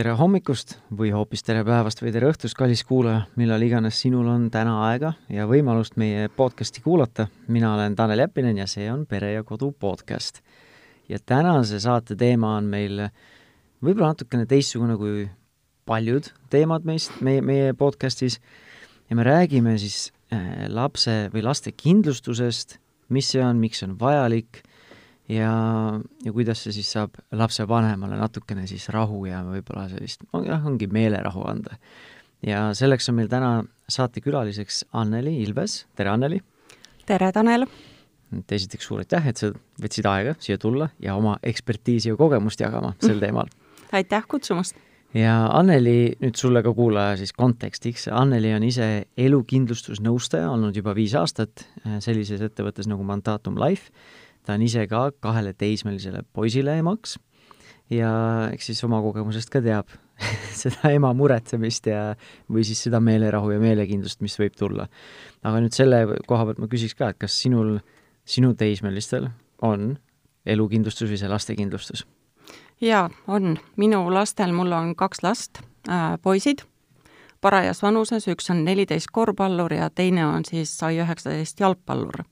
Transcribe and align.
tere 0.00 0.14
hommikust 0.16 0.78
või 0.96 1.10
hoopis 1.12 1.42
tere 1.44 1.60
päevast 1.66 1.98
või 2.00 2.08
tere 2.14 2.30
õhtust, 2.30 2.54
kallis 2.56 2.80
kuulaja, 2.88 3.26
millal 3.36 3.60
iganes 3.60 3.98
sinul 4.00 4.30
on 4.32 4.46
täna 4.52 4.78
aega 4.86 5.10
ja 5.28 5.44
võimalust 5.44 5.98
meie 6.00 6.30
podcasti 6.32 6.80
kuulata. 6.80 7.26
mina 7.48 7.74
olen 7.74 7.96
Tanel 7.98 8.22
Jeppinen 8.22 8.56
ja 8.56 8.64
see 8.70 8.86
on 8.88 9.02
Pere 9.06 9.32
ja 9.34 9.42
Kodu 9.44 9.72
podcast. 9.72 10.40
ja 11.08 11.18
tänase 11.18 11.80
saate 11.80 12.16
teema 12.16 12.56
on 12.56 12.64
meil 12.64 13.10
võib-olla 13.84 14.14
natukene 14.14 14.46
teistsugune 14.46 14.96
kui 14.96 15.28
paljud 15.84 16.32
teemad 16.48 16.84
meist, 16.84 17.20
meie, 17.20 17.42
meie 17.42 17.74
podcastis 17.74 18.40
ja 19.10 19.16
me 19.16 19.22
räägime 19.22 19.76
siis 19.78 20.12
äh, 20.32 20.64
lapse 20.68 21.28
või 21.34 21.44
laste 21.44 21.72
kindlustusest, 21.72 22.78
mis 23.08 23.28
see 23.28 23.44
on, 23.44 23.60
miks 23.60 23.82
see 23.82 23.90
on 23.90 23.98
vajalik 24.00 24.62
ja, 25.30 25.52
ja 26.24 26.32
kuidas 26.34 26.64
see 26.64 26.74
siis 26.74 26.90
saab 26.96 27.18
lapsevanemale 27.36 28.18
natukene 28.20 28.66
siis 28.70 28.88
rahu 28.92 29.24
ja 29.28 29.42
võib-olla 29.46 29.86
sellist, 29.92 30.24
jah, 30.46 30.66
ongi 30.66 30.88
meelerahu 30.90 31.44
anda. 31.48 31.78
ja 32.46 32.70
selleks 32.76 33.08
on 33.12 33.20
meil 33.20 33.30
täna 33.30 33.52
saatekülaliseks 33.90 34.84
Anneli 34.92 35.38
Ilves, 35.44 35.84
tere 35.96 36.12
Anneli! 36.14 36.40
tere, 37.06 37.32
Tanel! 37.32 37.66
et 38.36 38.52
esiteks 38.58 38.86
suur 38.86 39.02
aitäh, 39.02 39.26
et 39.26 39.40
sa 39.40 39.50
võtsid 39.82 40.06
aega 40.06 40.36
siia 40.42 40.58
tulla 40.58 40.90
ja 41.02 41.16
oma 41.18 41.38
ekspertiisi 41.42 42.12
ja 42.12 42.18
kogemust 42.18 42.60
jagama 42.60 42.94
sel 43.02 43.20
teemal. 43.22 43.50
aitäh 43.92 44.26
kutsumast! 44.28 44.78
ja 45.14 45.34
Anneli, 45.54 46.14
nüüd 46.22 46.38
sulle 46.38 46.62
ka 46.66 46.74
kuulaja 46.74 47.18
siis 47.20 47.34
kontekstiks, 47.36 48.08
Anneli 48.14 48.54
on 48.54 48.66
ise 48.66 48.90
elukindlustusnõustaja 49.18 50.50
olnud 50.50 50.76
juba 50.76 50.94
viis 50.94 51.14
aastat 51.18 51.66
äh, 51.86 51.98
sellises 52.02 52.42
ettevõttes 52.46 52.90
nagu 52.90 53.06
Mandatum 53.06 53.58
Life 53.60 53.90
ta 54.46 54.56
on 54.56 54.62
ise 54.62 54.86
ka 54.90 55.10
kahele 55.20 55.52
teismelisele 55.52 56.22
poisile 56.32 56.78
emaks 56.80 57.18
ja 57.90 58.12
eks 58.52 58.70
siis 58.70 58.84
oma 58.86 59.00
kogemusest 59.02 59.50
ka 59.52 59.62
teab 59.64 59.90
seda 60.62 60.92
ema 60.94 61.12
muretsemist 61.16 61.88
ja, 61.90 62.14
või 62.50 62.64
siis 62.66 62.82
seda 62.86 63.00
meelerahu 63.02 63.54
ja 63.54 63.60
meelekindlust, 63.62 64.20
mis 64.24 64.36
võib 64.40 64.56
tulla. 64.58 64.86
aga 65.42 65.62
nüüd 65.62 65.76
selle 65.76 66.04
koha 66.28 66.46
pealt 66.48 66.62
ma 66.62 66.70
küsiks 66.70 66.96
ka, 66.98 67.10
et 67.10 67.20
kas 67.20 67.36
sinul, 67.40 67.78
sinu 68.24 68.54
teismelistel 68.54 69.30
on 69.66 69.94
elukindlustus 70.46 71.10
või 71.10 71.20
see 71.20 71.30
lastekindlustus? 71.30 72.06
jaa, 72.80 73.08
on. 73.26 73.56
minu 73.76 74.02
lastel, 74.12 74.52
mul 74.56 74.72
on 74.76 74.94
kaks 74.96 75.24
last 75.24 75.62
äh,, 75.88 76.16
poisid, 76.22 76.64
parajas 77.40 77.82
vanuses, 77.82 78.28
üks 78.28 78.52
on 78.52 78.64
neliteist 78.64 79.10
korvpallur 79.12 79.72
ja 79.74 79.90
teine 79.90 80.26
on 80.26 80.44
siis 80.44 80.76
sai 80.78 81.00
üheksateist 81.00 81.60
jalgpallur 81.60 82.24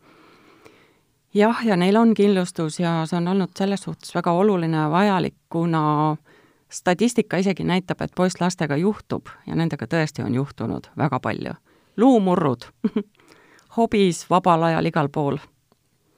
jah, 1.39 1.61
ja 1.64 1.77
neil 1.77 1.97
on 1.97 2.14
kindlustus 2.14 2.81
ja 2.81 3.03
see 3.06 3.19
on 3.19 3.28
olnud 3.34 3.55
selles 3.58 3.84
suhtes 3.86 4.14
väga 4.14 4.33
oluline 4.33 4.77
ja 4.77 4.89
vajalik, 4.91 5.36
kuna 5.50 6.17
statistika 6.69 7.41
isegi 7.41 7.64
näitab, 7.64 8.03
et 8.03 8.14
poisslastega 8.17 8.77
juhtub 8.77 9.31
ja 9.47 9.56
nendega 9.56 9.86
tõesti 9.86 10.25
on 10.25 10.34
juhtunud 10.34 10.91
väga 10.98 11.20
palju. 11.20 11.55
luumurrud 11.97 12.69
hobis, 13.77 14.27
vabal 14.31 14.62
ajal, 14.62 14.86
igal 14.86 15.09
pool. 15.09 15.39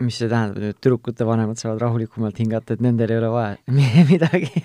mis 0.00 0.18
see 0.18 0.28
tähendab 0.28 0.62
nüüd, 0.62 0.78
tüdrukute 0.80 1.26
vanemad 1.26 1.60
saavad 1.60 1.80
rahulikumalt 1.80 2.38
hingata, 2.38 2.74
et 2.74 2.80
nendel 2.80 3.10
ei 3.10 3.18
ole 3.18 3.30
vaja 3.30 3.56
midagi 4.12 4.50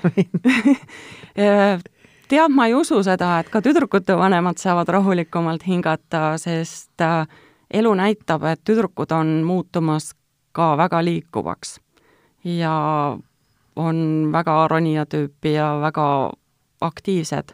tead, 2.30 2.52
ma 2.52 2.68
ei 2.68 2.74
usu 2.74 3.02
seda, 3.04 3.40
et 3.40 3.50
ka 3.54 3.62
tüdrukute 3.62 4.18
vanemad 4.18 4.58
saavad 4.62 4.90
rahulikumalt 4.98 5.66
hingata, 5.68 6.38
sest 6.42 7.02
äh, 7.02 7.28
elu 7.74 7.94
näitab, 7.98 8.44
et 8.50 8.62
tüdrukud 8.66 9.12
on 9.12 9.42
muutumas 9.46 10.14
ka 10.56 10.76
väga 10.80 11.04
liikuvaks. 11.06 11.80
Ja 12.44 12.76
on 13.76 14.30
väga 14.32 14.68
ronija 14.68 15.06
tüüpi 15.06 15.54
ja 15.54 15.76
väga 15.82 16.32
aktiivsed. 16.82 17.54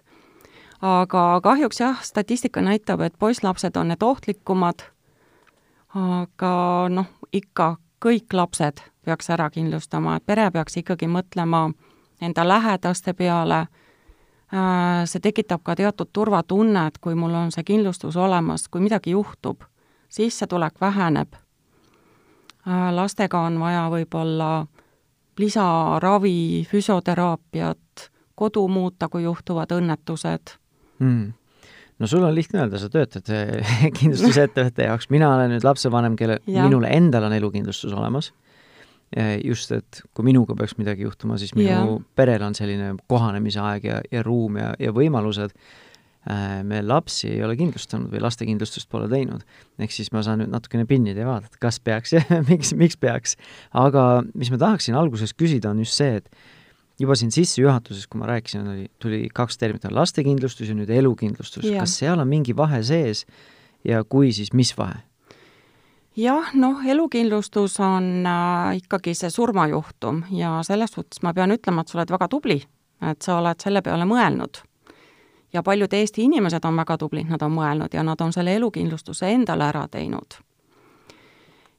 aga 0.81 1.41
kahjuks 1.44 1.79
jah, 1.79 2.01
statistika 2.01 2.61
näitab, 2.61 3.01
et 3.01 3.13
poisslapsed 3.19 3.75
on 3.78 3.88
need 3.88 4.01
ohtlikumad, 4.01 4.81
aga 5.94 6.53
noh, 6.90 7.06
ikka 7.34 7.75
kõik 8.01 8.34
lapsed 8.34 8.81
peaks 9.06 9.29
ära 9.29 9.50
kindlustama, 9.50 10.16
et 10.16 10.25
pere 10.25 10.51
peaks 10.51 10.78
ikkagi 10.78 11.06
mõtlema 11.07 11.67
enda 12.22 12.47
lähedaste 12.47 13.13
peale, 13.13 13.67
see 15.06 15.22
tekitab 15.22 15.61
ka 15.63 15.75
teatud 15.75 16.09
turvatunnet, 16.13 16.97
kui 16.97 17.16
mul 17.16 17.34
on 17.34 17.51
see 17.51 17.63
kindlustus 17.63 18.17
olemas, 18.17 18.67
kui 18.67 18.81
midagi 18.81 19.13
juhtub, 19.13 19.61
sissetulek 20.09 20.81
väheneb. 20.81 21.34
Äh, 21.34 21.41
lastega 22.66 23.41
on 23.47 23.59
vaja 23.59 23.88
võib-olla 23.89 24.51
lisaravi, 25.39 26.66
füsioteraapiat, 26.69 28.09
kodu 28.35 28.67
muuta, 28.67 29.09
kui 29.09 29.23
juhtuvad 29.23 29.72
õnnetused. 29.73 30.57
Mm.. 31.01 31.31
no 31.99 32.07
sul 32.07 32.23
on 32.25 32.35
lihtne 32.35 32.61
öelda, 32.61 32.77
sa 32.77 32.89
töötad 32.94 33.25
kindlustusettevõtte 33.99 34.85
jaoks, 34.85 35.09
mina 35.09 35.31
olen 35.33 35.55
nüüd 35.55 35.66
lapsevanem, 35.66 36.17
kelle, 36.19 36.38
minul 36.45 36.85
endal 36.89 37.29
on 37.29 37.33
elukindlustus 37.33 37.94
olemas. 37.94 38.31
just, 39.43 39.72
et 39.75 40.03
kui 40.13 40.23
minuga 40.23 40.55
peaks 40.55 40.78
midagi 40.78 41.03
juhtuma, 41.03 41.38
siis 41.38 41.55
minu 41.55 41.69
ja. 41.69 41.85
perel 42.16 42.43
on 42.45 42.55
selline 42.55 42.93
kohanemise 43.11 43.59
aeg 43.59 43.88
ja, 43.89 44.01
ja 44.11 44.22
ruum 44.23 44.61
ja, 44.61 44.73
ja 44.79 44.93
võimalused. 44.95 45.51
Äh, 45.51 45.91
me 46.63 46.81
lapsi 46.85 47.31
ei 47.31 47.41
ole 47.41 47.55
kindlustanud 47.57 48.11
või 48.13 48.21
lastekindlustust 48.21 48.89
pole 48.91 49.07
teinud. 49.09 49.41
ehk 49.81 49.93
siis 49.93 50.11
ma 50.13 50.21
saan 50.21 50.43
nüüd 50.43 50.51
natukene 50.53 50.85
pinnida 50.85 51.23
ja 51.23 51.27
vaadata, 51.27 51.57
kas 51.61 51.79
peaks 51.81 52.13
ja 52.13 52.21
miks, 52.51 52.75
miks 52.77 52.97
peaks. 52.97 53.37
aga 53.73 54.23
mis 54.35 54.51
ma 54.53 54.59
tahaksin 54.61 54.95
alguses 54.95 55.33
küsida, 55.33 55.71
on 55.73 55.81
just 55.81 55.97
see, 55.97 56.21
et 56.21 56.29
juba 57.01 57.17
siin 57.17 57.33
sissejuhatuses, 57.33 58.05
kui 58.07 58.21
ma 58.21 58.29
rääkisin, 58.29 58.67
oli, 58.67 58.85
tuli 59.01 59.23
kaks 59.33 59.57
terminit, 59.57 59.87
on 59.89 59.97
lastekindlustus 59.97 60.69
ja 60.69 60.77
nüüd 60.77 60.93
elukindlustus. 60.93 61.65
kas 61.65 61.97
seal 62.03 62.21
on 62.21 62.29
mingi 62.29 62.53
vahe 62.57 62.83
sees 62.85 63.25
ja 63.87 64.03
kui, 64.03 64.29
siis 64.33 64.53
mis 64.53 64.75
vahe? 64.77 65.01
jah, 66.21 66.53
noh, 66.53 66.85
elukindlustus 66.85 67.79
on 67.81 68.27
äh, 68.27 68.77
ikkagi 68.83 69.15
see 69.17 69.33
surmajuhtum 69.33 70.25
ja 70.37 70.59
selles 70.67 70.93
suhtes 70.93 71.25
ma 71.25 71.33
pean 71.33 71.55
ütlema, 71.55 71.81
et 71.81 71.89
sa 71.89 71.97
oled 71.97 72.13
väga 72.13 72.27
tubli, 72.29 72.59
et 73.01 73.25
sa 73.25 73.39
oled 73.41 73.63
selle 73.63 73.81
peale 73.81 74.05
mõelnud 74.05 74.67
ja 75.53 75.63
paljud 75.63 75.94
Eesti 75.94 76.23
inimesed 76.23 76.66
on 76.66 76.78
väga 76.78 76.97
tublid, 76.97 77.28
nad 77.29 77.41
on 77.41 77.51
mõelnud 77.51 77.94
ja 77.94 78.03
nad 78.03 78.22
on 78.22 78.34
selle 78.34 78.56
elukindlustuse 78.56 79.31
endale 79.31 79.67
ära 79.67 79.88
teinud. 79.88 80.39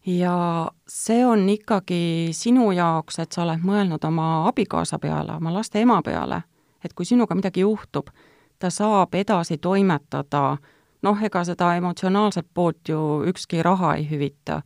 ja 0.07 0.69
see 0.89 1.27
on 1.27 1.49
ikkagi 1.49 2.29
sinu 2.33 2.73
jaoks, 2.73 3.19
et 3.19 3.33
sa 3.33 3.43
oled 3.43 3.63
mõelnud 3.63 4.05
oma 4.05 4.49
abikaasa 4.49 4.99
peale, 4.99 5.33
oma 5.33 5.53
laste 5.53 5.81
ema 5.81 6.03
peale, 6.03 6.43
et 6.85 6.93
kui 6.93 7.07
sinuga 7.07 7.35
midagi 7.35 7.61
juhtub, 7.61 8.11
ta 8.59 8.71
saab 8.71 9.15
edasi 9.15 9.59
toimetada, 9.59 10.57
noh, 11.03 11.23
ega 11.23 11.45
seda 11.45 11.75
emotsionaalset 11.77 12.47
poolt 12.55 12.89
ju 12.89 13.23
ükski 13.27 13.63
raha 13.63 13.95
ei 13.95 14.11
hüvita, 14.11 14.63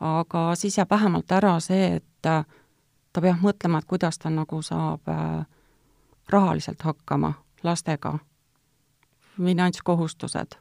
aga 0.00 0.54
siis 0.54 0.78
jääb 0.78 0.90
vähemalt 0.90 1.32
ära 1.32 1.60
see, 1.60 1.96
et 1.96 2.04
ta 2.22 2.44
peab 3.20 3.42
mõtlema, 3.42 3.78
et 3.78 3.84
kuidas 3.84 4.18
ta 4.18 4.30
nagu 4.30 4.62
saab 4.62 5.08
äh, 5.08 5.46
rahaliselt 6.28 6.82
hakkama 6.82 7.32
lastega 7.62 8.18
finantskohustused. 9.44 10.58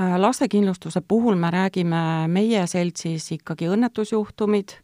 Äh, 0.00 0.16
lastekindlustuse 0.16 1.00
puhul 1.08 1.36
me 1.36 1.50
räägime 1.50 2.28
meie 2.28 2.66
seltsis 2.66 3.32
ikkagi 3.32 3.68
õnnetusjuhtumid, 3.70 4.78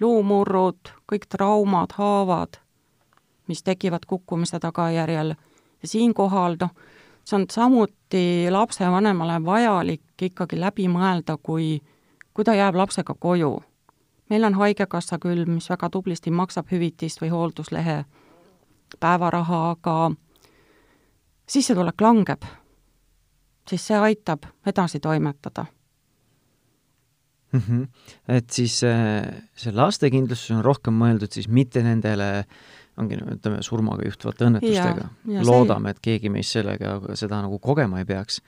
luumurrud, 0.00 0.90
kõik 1.12 1.28
traumad, 1.28 1.94
haavad, 1.94 2.58
mis 3.46 3.62
tekivad 3.62 4.06
kukkumise 4.06 4.58
tagajärjel 4.58 5.34
ja 5.82 5.88
siinkohal 5.88 6.56
noh, 6.60 6.72
see 7.24 7.36
on 7.38 7.46
samuti 7.50 8.24
lapsevanemale 8.50 9.38
vajalik 9.44 10.22
ikkagi 10.22 10.60
läbi 10.60 10.88
mõelda, 10.88 11.36
kui, 11.42 11.80
kui 12.34 12.44
ta 12.44 12.54
jääb 12.54 12.74
lapsega 12.74 13.14
koju. 13.14 13.62
meil 14.30 14.44
on 14.44 14.54
Haigekassa 14.54 15.18
küll, 15.18 15.44
mis 15.46 15.70
väga 15.70 15.90
tublisti 15.90 16.30
maksab 16.30 16.66
hüvitist 16.70 17.20
või 17.20 17.30
hoolduslehe 17.30 18.04
päevaraha, 19.00 19.70
aga 19.70 20.10
sissetulek 21.50 22.00
langeb, 22.00 22.46
siis 23.68 23.86
see 23.90 23.98
aitab 23.98 24.46
edasi 24.66 25.00
toimetada 25.02 25.66
mm. 27.52 27.60
-hmm. 27.60 27.86
et 28.28 28.50
siis 28.50 28.82
äh, 28.84 29.42
see 29.54 29.72
lastekindlustus 29.74 30.56
on 30.56 30.64
rohkem 30.64 30.94
mõeldud 30.94 31.32
siis 31.32 31.48
mitte 31.48 31.82
nendele 31.82 32.44
ongi 33.00 33.16
ütleme, 33.16 33.62
surmaga 33.64 34.04
juhtuvate 34.04 34.46
õnnetustega. 34.48 35.08
loodame, 35.46 35.94
et 35.94 36.00
keegi 36.04 36.30
meist 36.32 36.56
sellega 36.56 36.98
seda 37.18 37.40
nagu 37.44 37.58
kogema 37.58 38.00
ei 38.02 38.08
peaks. 38.08 38.40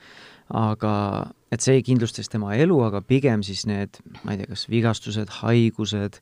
aga 0.52 1.31
et 1.52 1.60
see 1.64 1.78
ei 1.78 1.82
kindlustaks 1.87 2.28
tema 2.28 2.54
elu, 2.54 2.81
aga 2.84 3.00
pigem 3.00 3.43
siis 3.46 3.64
need, 3.66 4.00
ma 4.25 4.34
ei 4.34 4.43
tea, 4.43 4.50
kas 4.50 4.66
vigastused, 4.69 5.31
haigused, 5.40 6.19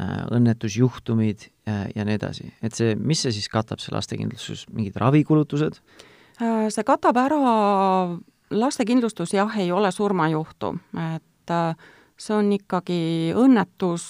äh, 0.00 0.22
õnnetusjuhtumid 0.32 1.48
ja, 1.94 2.04
nii 2.04 2.16
edasi. 2.18 2.52
et 2.62 2.74
see, 2.74 2.94
mis 2.96 3.22
see 3.22 3.34
siis 3.34 3.48
katab, 3.52 3.82
see 3.82 3.94
lastekindlustus, 3.94 4.66
mingid 4.74 4.96
ravikulutused? 5.00 5.80
Äh, 6.42 6.68
see 6.72 6.84
katab 6.86 7.18
ära, 7.20 7.40
lastekindlustus 8.50 9.34
jah, 9.34 9.58
ei 9.58 9.72
ole 9.72 9.90
surmajuhtum, 9.92 10.78
et 11.16 11.54
äh, 11.54 11.90
see 12.18 12.36
on 12.36 12.52
ikkagi 12.56 13.00
õnnetus, 13.38 14.06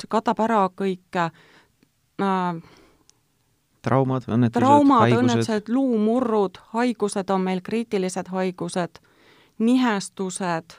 see 0.00 0.10
katab 0.10 0.42
ära 0.44 0.64
kõik 0.74 1.20
äh, 1.22 1.30
traumad, 3.86 4.26
õnnetused, 4.26 4.58
traumad, 4.58 5.06
haigused? 5.06 5.22
õnnetused, 5.22 5.72
luumurrud, 5.72 6.60
haigused 6.74 7.30
on 7.34 7.46
meil 7.46 7.62
kriitilised 7.64 8.34
haigused, 8.34 9.00
nihestused, 9.58 10.78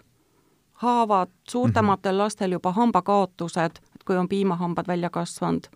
haavad, 0.84 1.32
suurtematel 1.50 2.14
mm 2.14 2.16
-hmm. 2.16 2.24
lastel 2.24 2.52
juba 2.52 2.72
hambakaotused, 2.72 3.82
kui 4.06 4.18
on 4.18 4.30
piimahambad 4.30 4.88
välja 4.88 5.10
kasvanud 5.10 5.68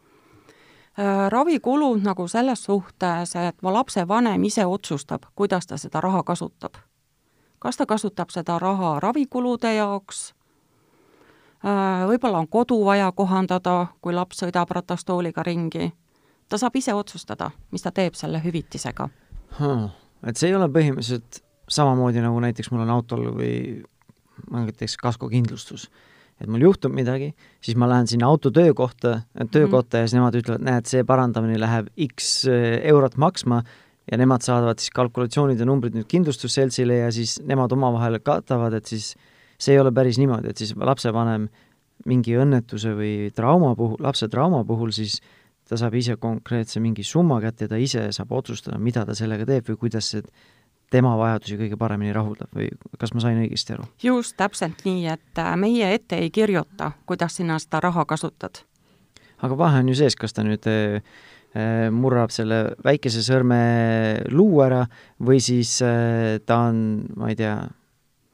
ravikulud 1.29 2.01
nagu 2.01 2.27
selles 2.27 2.63
suhtes, 2.63 3.35
et 3.35 3.55
lapsevanem 3.61 4.43
ise 4.43 4.65
otsustab, 4.65 5.23
kuidas 5.35 5.67
ta 5.67 5.77
seda 5.77 6.01
raha 6.01 6.23
kasutab. 6.23 6.73
kas 7.59 7.77
ta 7.77 7.85
kasutab 7.85 8.29
seda 8.29 8.59
raha 8.59 8.99
ravikulude 8.99 9.73
jaoks, 9.75 10.33
äh, 11.65 12.07
võib-olla 12.07 12.37
on 12.37 12.47
kodu 12.47 12.85
vaja 12.85 13.11
kohandada, 13.11 13.87
kui 14.01 14.13
laps 14.13 14.43
sõidab 14.43 14.71
ratastooliga 14.71 15.43
ringi, 15.43 15.93
ta 16.49 16.57
saab 16.57 16.75
ise 16.75 16.93
otsustada, 16.93 17.51
mis 17.71 17.81
ta 17.81 17.91
teeb 17.91 18.13
selle 18.13 18.43
hüvitisega. 18.43 19.09
Hmm.. 19.59 19.89
Et 20.27 20.37
see 20.37 20.49
ei 20.49 20.55
ole 20.55 20.67
põhimõtteliselt 20.67 21.39
samamoodi, 21.69 22.21
nagu 22.21 22.39
näiteks 22.39 22.71
mul 22.71 22.83
on 22.83 22.89
autol 22.89 23.31
või 23.35 23.83
näiteks 24.51 24.97
kaskokindlustus 24.97 25.89
et 26.43 26.51
mul 26.51 26.65
juhtub 26.67 26.93
midagi, 26.95 27.31
siis 27.63 27.77
ma 27.79 27.87
lähen 27.89 28.09
sinna 28.11 28.27
auto 28.27 28.51
töökohta, 28.53 29.21
töökotta 29.51 29.97
mm 29.97 30.03
ja 30.03 30.07
siis 30.09 30.17
nemad 30.17 30.37
ütlevad, 30.37 30.63
näed, 30.67 30.87
see 30.89 31.03
parandamine 31.07 31.59
läheb 31.61 31.89
X 32.09 32.33
eh, 32.51 32.81
eurot 32.91 33.15
maksma 33.17 33.61
ja 34.11 34.19
nemad 34.19 34.43
saadavad 34.43 34.81
siis 34.83 34.91
kalkulatsioonid 34.95 35.59
ja 35.59 35.67
numbrid 35.67 35.95
nüüd 35.95 36.09
kindlustusseltsile 36.11 37.03
ja 37.05 37.11
siis 37.15 37.37
nemad 37.47 37.71
omavahel 37.71 38.19
katavad, 38.23 38.75
et 38.75 38.89
siis 38.91 39.13
see 39.57 39.75
ei 39.75 39.79
ole 39.79 39.93
päris 39.95 40.19
niimoodi, 40.19 40.51
et 40.51 40.59
siis 40.59 40.73
lapsevanem 40.75 41.47
mingi 42.09 42.35
õnnetuse 42.35 42.91
või 42.97 43.13
trauma 43.35 43.71
puhul, 43.79 43.95
lapse 44.03 44.27
trauma 44.27 44.63
puhul 44.67 44.91
siis 44.91 45.21
ta 45.69 45.79
saab 45.79 45.95
ise 45.95 46.17
konkreetse 46.19 46.81
mingi 46.83 47.05
summa 47.07 47.39
kätte 47.43 47.69
ja 47.69 47.71
ta 47.71 47.79
ise 47.79 48.09
saab 48.11 48.33
otsustada, 48.35 48.79
mida 48.81 49.05
ta 49.07 49.15
sellega 49.15 49.47
teeb 49.47 49.69
või 49.71 49.79
kuidas 49.85 50.11
see 50.11 50.25
tema 50.93 51.15
vajadusi 51.17 51.57
kõige 51.59 51.77
paremini 51.79 52.13
rahuldab 52.15 52.53
või 52.55 52.69
kas 53.01 53.13
ma 53.15 53.23
sain 53.23 53.41
õigesti 53.41 53.75
aru? 53.75 53.87
just, 54.03 54.35
täpselt 54.39 54.85
nii, 54.87 55.07
et 55.15 55.41
äh, 55.41 55.53
meie 55.59 55.93
ette 55.95 56.19
ei 56.21 56.31
kirjuta, 56.33 56.93
kuidas 57.09 57.39
sina 57.39 57.59
seda 57.61 57.81
raha 57.83 58.05
kasutad. 58.09 58.63
aga 59.41 59.57
vahe 59.59 59.83
on 59.83 59.93
ju 59.93 59.99
sees, 60.03 60.17
kas 60.19 60.35
ta 60.35 60.45
nüüd 60.45 60.69
äh, 60.69 61.01
äh 61.57 61.89
murrab 61.93 62.33
selle 62.33 62.75
väikese 62.85 63.25
sõrme 63.25 63.61
luu 64.31 64.61
ära 64.65 64.85
või 65.19 65.41
siis 65.43 65.79
äh, 65.85 66.39
ta 66.45 66.65
on, 66.69 67.05
ma 67.17 67.33
ei 67.33 67.39
tea, 67.39 67.57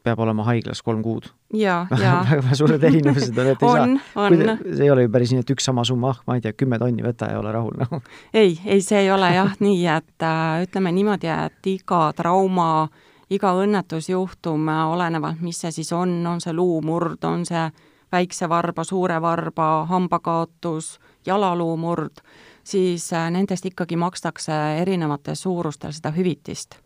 peab 0.03 0.19
olema 0.23 0.47
haiglas 0.47 0.83
kolm 0.83 1.03
kuud 1.03 1.31
ja, 1.53 1.87
ja. 2.03 2.25
väga 2.29 2.55
suured 2.55 2.83
erinevused 2.83 3.37
on, 3.37 3.47
et 3.47 3.63
ei 3.63 3.69
on, 3.83 3.99
saa. 4.13 4.57
see 4.75 4.83
ei 4.83 4.91
ole 4.91 5.05
ju 5.05 5.11
päris 5.13 5.33
nii, 5.33 5.43
et 5.43 5.53
üks 5.55 5.65
sama 5.69 5.83
summa, 5.87 6.13
ah, 6.13 6.23
ma 6.27 6.37
ei 6.37 6.43
tea, 6.45 6.53
kümme 6.57 6.79
tonni 6.81 7.05
võta 7.05 7.31
ja 7.31 7.39
ole 7.41 7.53
rahul, 7.55 7.77
noh. 7.79 8.01
ei, 8.41 8.57
ei, 8.65 8.81
see 8.85 9.03
ei 9.03 9.11
ole 9.11 9.31
jah 9.33 9.53
nii, 9.59 9.85
et 9.95 10.25
äh, 10.25 10.63
ütleme 10.65 10.93
niimoodi, 10.95 11.31
et 11.33 11.71
iga 11.73 12.01
trauma, 12.17 12.87
iga 13.29 13.53
õnnetusjuhtum, 13.63 14.67
äh, 14.69 14.83
olenevalt, 14.93 15.41
mis 15.45 15.61
see 15.61 15.73
siis 15.79 15.93
on, 15.95 16.19
on 16.27 16.41
see 16.43 16.53
luumurd, 16.53 17.23
on 17.27 17.45
see 17.49 17.69
väikse 18.11 18.49
varba, 18.49 18.83
suure 18.83 19.19
varba, 19.21 19.85
hambakaotus, 19.89 20.97
jalaluumurd, 21.25 22.21
siis 22.63 23.11
äh, 23.13 23.29
nendest 23.33 23.65
ikkagi 23.69 23.97
makstakse 23.97 24.61
erinevates 24.81 25.45
suurustel 25.45 25.93
seda 25.95 26.13
hüvitist 26.13 26.81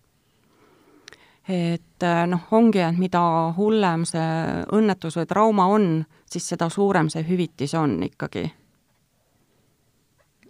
et 1.48 2.04
äh, 2.04 2.24
noh, 2.30 2.44
ongi, 2.56 2.80
et 2.80 2.98
mida 3.00 3.22
hullem 3.57 4.06
see 4.07 4.25
õnnetus 4.75 5.18
või 5.19 5.28
trauma 5.28 5.68
on, 5.74 5.88
siis 6.30 6.45
seda 6.54 6.69
suurem 6.72 7.10
see 7.12 7.24
hüvitis 7.28 7.74
on 7.75 7.98
ikkagi. 8.06 8.45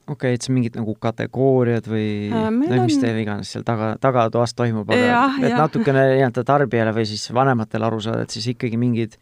okei 0.04 0.14
okay,, 0.14 0.34
et 0.38 0.46
see 0.46 0.54
mingid 0.54 0.78
nagu 0.78 0.94
kategooriad 1.02 1.88
või 1.90 2.30
äh, 2.30 2.50
no 2.52 2.84
mis 2.86 3.00
teil 3.02 3.18
iganes 3.24 3.56
seal 3.56 3.66
taga, 3.66 3.96
tagatoas 4.02 4.54
toimub, 4.54 4.90
aga 4.90 5.08
ja, 5.08 5.24
et 5.42 5.50
ja. 5.50 5.64
natukene 5.64 6.12
nii-öelda 6.14 6.44
tarbijale 6.46 6.94
või 6.94 7.08
siis 7.10 7.26
vanematele 7.34 7.90
aru 7.90 8.04
saada, 8.04 8.28
et 8.28 8.36
siis 8.36 8.52
ikkagi 8.54 8.78
mingid 8.78 9.18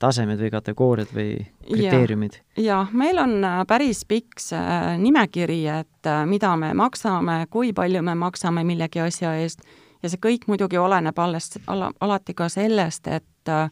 tasemed 0.00 0.40
või 0.40 0.48
kategooriad 0.54 1.12
või 1.12 1.34
kriteeriumid? 1.68 2.40
jah, 2.64 2.88
meil 2.96 3.20
on 3.20 3.36
äh, 3.44 3.60
päris 3.68 4.06
pikk 4.08 4.40
see 4.40 4.96
nimekiri, 5.04 5.60
et 5.82 6.10
mida 6.32 6.56
me 6.56 6.72
maksame, 6.72 7.42
kui 7.52 7.74
palju 7.76 8.00
me 8.08 8.16
maksame 8.16 8.64
millegi 8.64 9.04
asja 9.04 9.36
eest 9.44 9.68
ja 10.02 10.08
see 10.08 10.20
kõik 10.20 10.46
muidugi 10.46 10.78
oleneb 10.78 11.18
alles 11.18 11.52
ala, 11.66 11.90
alati 12.00 12.34
ka 12.34 12.48
sellest, 12.48 13.06
et 13.06 13.48
äh, 13.48 13.70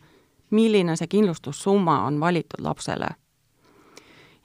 milline 0.51 0.97
see 0.97 1.07
kindlustussumma 1.07 2.03
on 2.07 2.21
valitud 2.21 2.65
lapsele. 2.65 3.09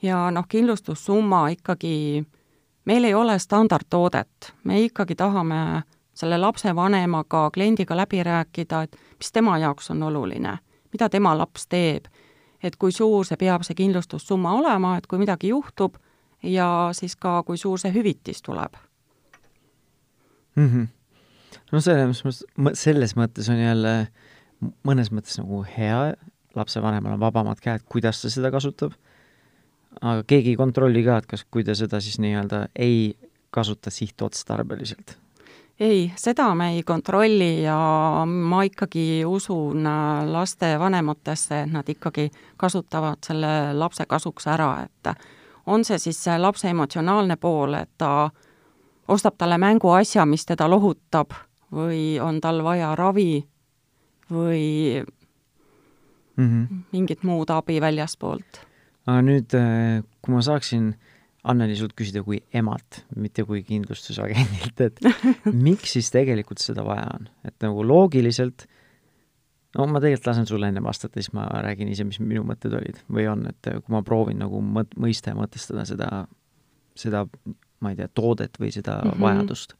ja 0.02 0.30
noh, 0.30 0.44
kindlustussumma 0.48 1.48
ikkagi, 1.48 2.24
meil 2.84 3.04
ei 3.04 3.14
ole 3.14 3.38
standardtoodet, 3.38 4.52
me 4.64 4.80
ikkagi 4.82 5.14
tahame 5.14 5.82
selle 6.14 6.38
lapsevanemaga, 6.38 7.50
kliendiga 7.50 7.96
läbi 7.96 8.22
rääkida, 8.22 8.82
et 8.82 8.96
mis 9.18 9.32
tema 9.32 9.58
jaoks 9.58 9.90
on 9.90 10.02
oluline, 10.02 10.58
mida 10.92 11.08
tema 11.08 11.38
laps 11.38 11.66
teeb, 11.66 12.04
et 12.62 12.76
kui 12.76 12.92
suur 12.92 13.26
see 13.26 13.36
peab, 13.36 13.62
see 13.62 13.74
kindlustussumma 13.74 14.52
olema, 14.52 14.96
et 14.96 15.06
kui 15.06 15.18
midagi 15.18 15.48
juhtub 15.48 15.96
ja 16.42 16.90
siis 16.92 17.16
ka, 17.16 17.42
kui 17.42 17.56
suur 17.56 17.78
see 17.78 17.92
hüvitis 17.92 18.42
tuleb 18.42 18.76
mm. 20.56 20.68
-hmm 20.68 21.03
no 21.72 21.80
selles 21.84 22.22
mõttes, 22.24 22.44
selles 22.80 23.16
mõttes 23.18 23.50
on 23.52 23.60
jälle 23.60 23.94
mõnes 24.86 25.10
mõttes 25.12 25.38
nagu 25.40 25.64
hea, 25.76 26.14
lapsevanemal 26.56 27.16
on 27.16 27.22
vabamad 27.22 27.60
käed, 27.62 27.84
kuidas 27.90 28.22
ta 28.22 28.30
seda 28.32 28.50
kasutab, 28.54 28.94
aga 30.00 30.22
keegi 30.26 30.54
ei 30.54 30.60
kontrolli 30.60 31.04
ka, 31.06 31.18
et 31.20 31.28
kas, 31.30 31.44
kui 31.50 31.64
ta 31.66 31.76
seda 31.78 32.00
siis 32.02 32.20
nii-öelda 32.22 32.68
ei 32.74 33.14
kasuta 33.54 33.90
sihtotstarbeliselt. 33.90 35.18
Ei, 35.80 36.12
seda 36.16 36.52
me 36.54 36.68
ei 36.76 36.82
kontrolli 36.86 37.64
ja 37.64 37.76
ma 38.26 38.62
ikkagi 38.62 39.24
usun 39.26 39.86
äh, 39.86 40.20
lastevanematesse, 40.30 41.64
et 41.64 41.72
nad 41.72 41.88
ikkagi 41.90 42.28
kasutavad 42.56 43.18
selle 43.26 43.72
lapse 43.74 44.06
kasuks 44.06 44.46
ära, 44.54 44.70
et 44.86 45.10
on 45.66 45.82
see 45.84 45.98
siis 45.98 46.20
see 46.28 46.36
lapse 46.38 46.70
emotsionaalne 46.70 47.36
pool, 47.42 47.74
et 47.74 47.90
ta 47.98 48.30
ostab 49.08 49.34
talle 49.38 49.58
mänguasja, 49.58 50.26
mis 50.26 50.46
teda 50.46 50.70
lohutab 50.70 51.34
või 51.74 52.18
on 52.22 52.40
tal 52.44 52.62
vaja 52.64 52.94
ravi 52.98 53.44
või 54.30 55.02
mm 56.36 56.44
-hmm. 56.44 56.84
mingit 56.92 57.22
muud 57.22 57.50
abi 57.50 57.80
väljaspoolt. 57.80 58.60
aga 59.06 59.22
nüüd, 59.22 59.54
äh, 59.54 60.04
kui 60.22 60.34
ma 60.34 60.42
saaksin 60.42 60.94
Anneli 61.44 61.76
sult 61.76 61.92
küsida 61.92 62.22
kui 62.24 62.38
emalt, 62.54 63.04
mitte 63.16 63.44
kui 63.44 63.62
kindlustusagendilt, 63.62 64.80
et 64.80 65.00
miks 65.66 65.92
siis 65.92 66.08
tegelikult 66.10 66.58
seda 66.58 66.84
vaja 66.84 67.04
on, 67.18 67.28
et 67.44 67.54
nagu 67.60 67.84
loogiliselt 67.84 68.64
no 69.78 69.86
ma 69.86 70.00
tegelikult 70.00 70.30
lasen 70.30 70.46
sulle 70.46 70.70
enne 70.70 70.82
vastata, 70.82 71.20
siis 71.20 71.34
ma 71.36 71.44
räägin 71.66 71.90
ise, 71.92 72.06
mis 72.08 72.20
minu 72.22 72.46
mõtted 72.48 72.72
olid 72.72 73.02
või 73.12 73.26
on, 73.28 73.46
et 73.50 73.70
kui 73.74 73.92
ma 73.92 74.02
proovin 74.02 74.40
nagu 74.40 74.62
mõt-, 74.62 74.96
mõista 74.96 75.34
ja 75.34 75.36
mõtestada 75.38 75.84
seda, 75.84 76.10
seda, 76.96 77.26
ma 77.80 77.92
ei 77.92 77.96
tea, 78.00 78.08
toodet 78.14 78.60
või 78.60 78.72
seda 78.72 79.02
mm 79.02 79.10
-hmm. 79.10 79.20
vajadust 79.20 79.76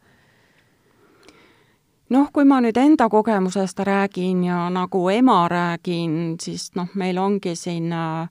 noh, 2.10 2.30
kui 2.32 2.44
ma 2.44 2.60
nüüd 2.60 2.76
enda 2.76 3.08
kogemusest 3.08 3.78
räägin 3.78 4.44
ja 4.44 4.68
nagu 4.70 5.08
ema 5.08 5.48
räägin, 5.48 6.36
siis 6.40 6.70
noh, 6.74 6.88
meil 6.94 7.18
ongi 7.18 7.54
siin 7.56 7.92
äh, 7.92 8.28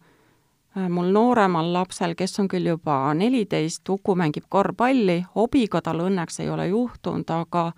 mul 0.90 1.12
nooremal 1.14 1.74
lapsel, 1.74 2.16
kes 2.16 2.40
on 2.40 2.48
küll 2.48 2.68
juba 2.68 3.14
neliteist, 3.14 3.90
Uku 3.90 4.16
mängib 4.16 4.46
korvpalli, 4.50 5.24
hobiga 5.36 5.82
tal 5.82 6.06
õnneks 6.06 6.40
ei 6.42 6.50
ole 6.50 6.68
juhtunud, 6.68 7.30
aga 7.30 7.72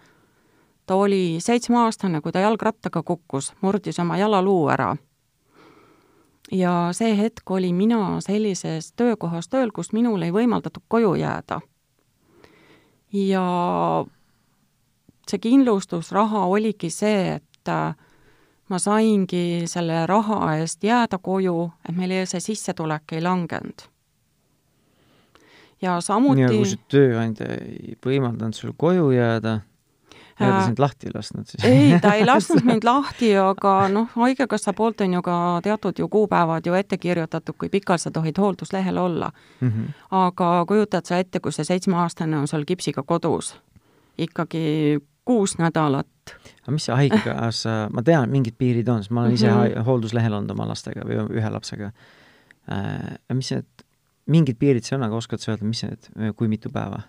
ta 0.85 0.95
oli 0.95 1.37
seitsmeaastane, 1.39 2.21
kui 2.21 2.31
ta 2.31 2.39
jalgrattaga 2.39 3.03
kukkus, 3.03 3.53
murdis 3.61 3.99
oma 3.99 4.17
jalaluu 4.17 4.67
ära. 4.69 4.95
ja 6.51 6.89
see 6.93 7.15
hetk 7.17 7.51
oli 7.51 7.73
mina 7.73 8.21
sellises 8.21 8.91
töökohas 8.93 9.47
tööl, 9.49 9.71
kus 9.71 9.93
minul 9.93 10.21
ei 10.21 10.31
võimaldatud 10.31 10.83
koju 10.87 11.15
jääda. 11.15 11.61
ja 13.11 13.45
see 15.29 15.41
kindlustusraha 15.41 16.45
oligi 16.45 16.89
see, 16.93 17.35
et 17.39 17.71
äh, 17.71 17.95
ma 18.69 18.79
saingi 18.81 19.65
selle 19.69 20.05
raha 20.09 20.55
eest 20.59 20.83
jääda 20.83 21.19
koju, 21.21 21.57
et 21.89 21.97
meil 21.97 22.15
see 22.29 22.41
sissetulek 22.41 23.13
ei 23.17 23.21
langenud. 23.21 23.87
ja 25.81 25.99
samuti 26.01 26.43
aga 26.43 26.55
kui 26.55 26.65
su 26.65 26.77
tööandja 26.89 27.47
ei 27.59 27.97
võimaldanud 28.05 28.55
sul 28.57 28.73
koju 28.77 29.11
jääda, 29.11 29.59
ja 30.39 30.49
ta 30.49 30.57
äh, 30.57 30.65
sind 30.65 30.79
lahti 30.79 31.07
ei 31.07 31.11
lasknud 31.15 31.47
siis? 31.47 31.65
ei, 31.65 31.99
ta 32.01 32.13
ei 32.13 32.25
lasknud 32.25 32.65
mind 32.69 32.87
lahti, 32.87 33.31
aga 33.37 33.73
noh, 33.91 34.09
Haigekassa 34.15 34.73
poolt 34.73 35.01
on 35.05 35.13
ju 35.13 35.21
ka 35.21 35.37
teatud 35.63 35.99
ju 35.99 36.07
kuupäevad 36.07 36.65
ju 36.65 36.73
ette 36.73 36.97
kirjutatud, 36.97 37.55
kui 37.59 37.69
pikalt 37.69 38.01
sa 38.01 38.11
tohid 38.11 38.37
hoolduslehel 38.37 38.97
olla 38.97 39.31
mm. 39.59 39.69
-hmm. 39.69 39.91
aga 40.11 40.65
kujutad 40.67 41.05
sa 41.05 41.17
ette, 41.17 41.39
kui 41.39 41.51
see 41.51 41.63
seitsmeaastane 41.63 42.37
on 42.37 42.47
sul 42.47 42.65
kipsiga 42.65 43.03
kodus, 43.03 43.55
ikkagi 44.17 44.99
kuus 45.25 45.57
nädalat. 45.57 46.35
aga 46.61 46.71
mis 46.71 46.85
see 46.85 46.95
haigekassa, 46.95 47.77
ma 47.95 48.03
tean, 48.03 48.29
mingid 48.29 48.57
piirid 48.57 48.87
on, 48.89 49.03
sest 49.03 49.13
ma 49.13 49.25
olen 49.25 49.33
ise 49.33 49.49
mm 49.51 49.57
-hmm. 49.57 49.83
hoolduslehel 49.87 50.33
olnud 50.33 50.51
oma 50.51 50.67
lastega 50.67 51.01
või 51.07 51.25
ühe 51.39 51.49
lapsega 51.49 51.91
äh,. 52.71 53.17
mis 53.33 53.51
need, 53.51 53.85
mingid 54.25 54.57
piirid 54.59 54.83
seal 54.83 55.01
on, 55.01 55.07
aga 55.09 55.15
oskad 55.15 55.39
sa 55.39 55.51
öelda, 55.51 55.65
mis 55.65 55.83
need, 55.83 56.09
kui 56.35 56.47
mitu 56.47 56.69
päeva? 56.69 57.01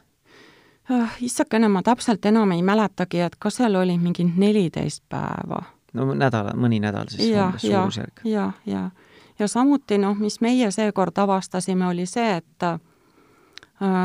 Ah, 0.90 1.16
issakene, 1.20 1.68
ma 1.68 1.82
täpselt 1.82 2.24
enam 2.26 2.52
ei 2.54 2.62
mäletagi, 2.62 3.20
et 3.20 3.36
kas 3.38 3.56
seal 3.58 3.74
oli 3.74 3.98
mingi 3.98 4.24
neliteist 4.36 5.02
päeva. 5.08 5.62
no 5.92 6.14
nädala, 6.14 6.52
mõni 6.54 6.78
nädal 6.80 7.08
siis 7.08 7.30
ja, 7.30 7.46
umbes 7.46 7.64
ja, 7.64 7.78
suurusjärk. 7.78 8.20
ja, 8.24 8.52
ja, 8.66 8.90
ja 9.38 9.48
samuti 9.48 9.98
noh, 9.98 10.14
mis 10.18 10.40
meie 10.40 10.70
seekord 10.70 11.18
avastasime, 11.18 11.86
oli 11.86 12.06
see, 12.06 12.36
et 12.36 12.62
äh, 12.62 12.78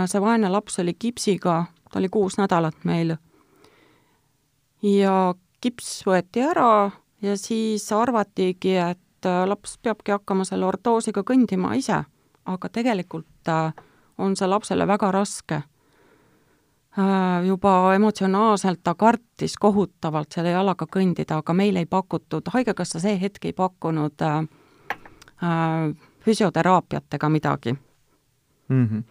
see 0.06 0.22
vaene 0.22 0.50
laps 0.50 0.80
oli 0.80 0.94
kipsiga, 0.94 1.66
ta 1.92 2.00
oli 2.00 2.10
kuus 2.10 2.38
nädalat 2.38 2.84
meil. 2.84 3.16
Ja 4.82 5.34
kips 5.62 6.04
võeti 6.08 6.44
ära 6.46 6.92
ja 7.22 7.38
siis 7.38 7.86
arvatigi, 7.94 8.76
et 8.78 9.26
äh, 9.26 9.44
laps 9.48 9.78
peabki 9.78 10.12
hakkama 10.12 10.46
selle 10.48 10.66
ortoosiga 10.66 11.24
kõndima 11.24 11.76
ise, 11.78 12.04
aga 12.46 12.70
tegelikult 12.70 13.50
äh, 13.50 13.74
on 14.18 14.36
see 14.36 14.50
lapsele 14.50 14.88
väga 14.88 15.12
raske 15.12 15.62
Äh, 17.00 17.46
juba 17.48 17.94
emotsionaalselt 17.96 18.82
ta 18.84 18.96
kartis 19.00 19.54
kohutavalt 19.56 20.36
selle 20.36 20.52
jalaga 20.52 20.84
kõndida, 20.92 21.38
aga 21.40 21.54
meil 21.56 21.78
ei 21.80 21.86
pakutud, 21.88 22.50
Haigekassa 22.52 23.00
see 23.00 23.14
hetk 23.22 23.48
ei 23.48 23.54
pakkunud 23.56 24.26
füsioteraapiat 26.26 27.16
ega 27.16 27.30
midagi 27.30 27.72
mm. 27.72 28.88
-hmm. 28.88 29.04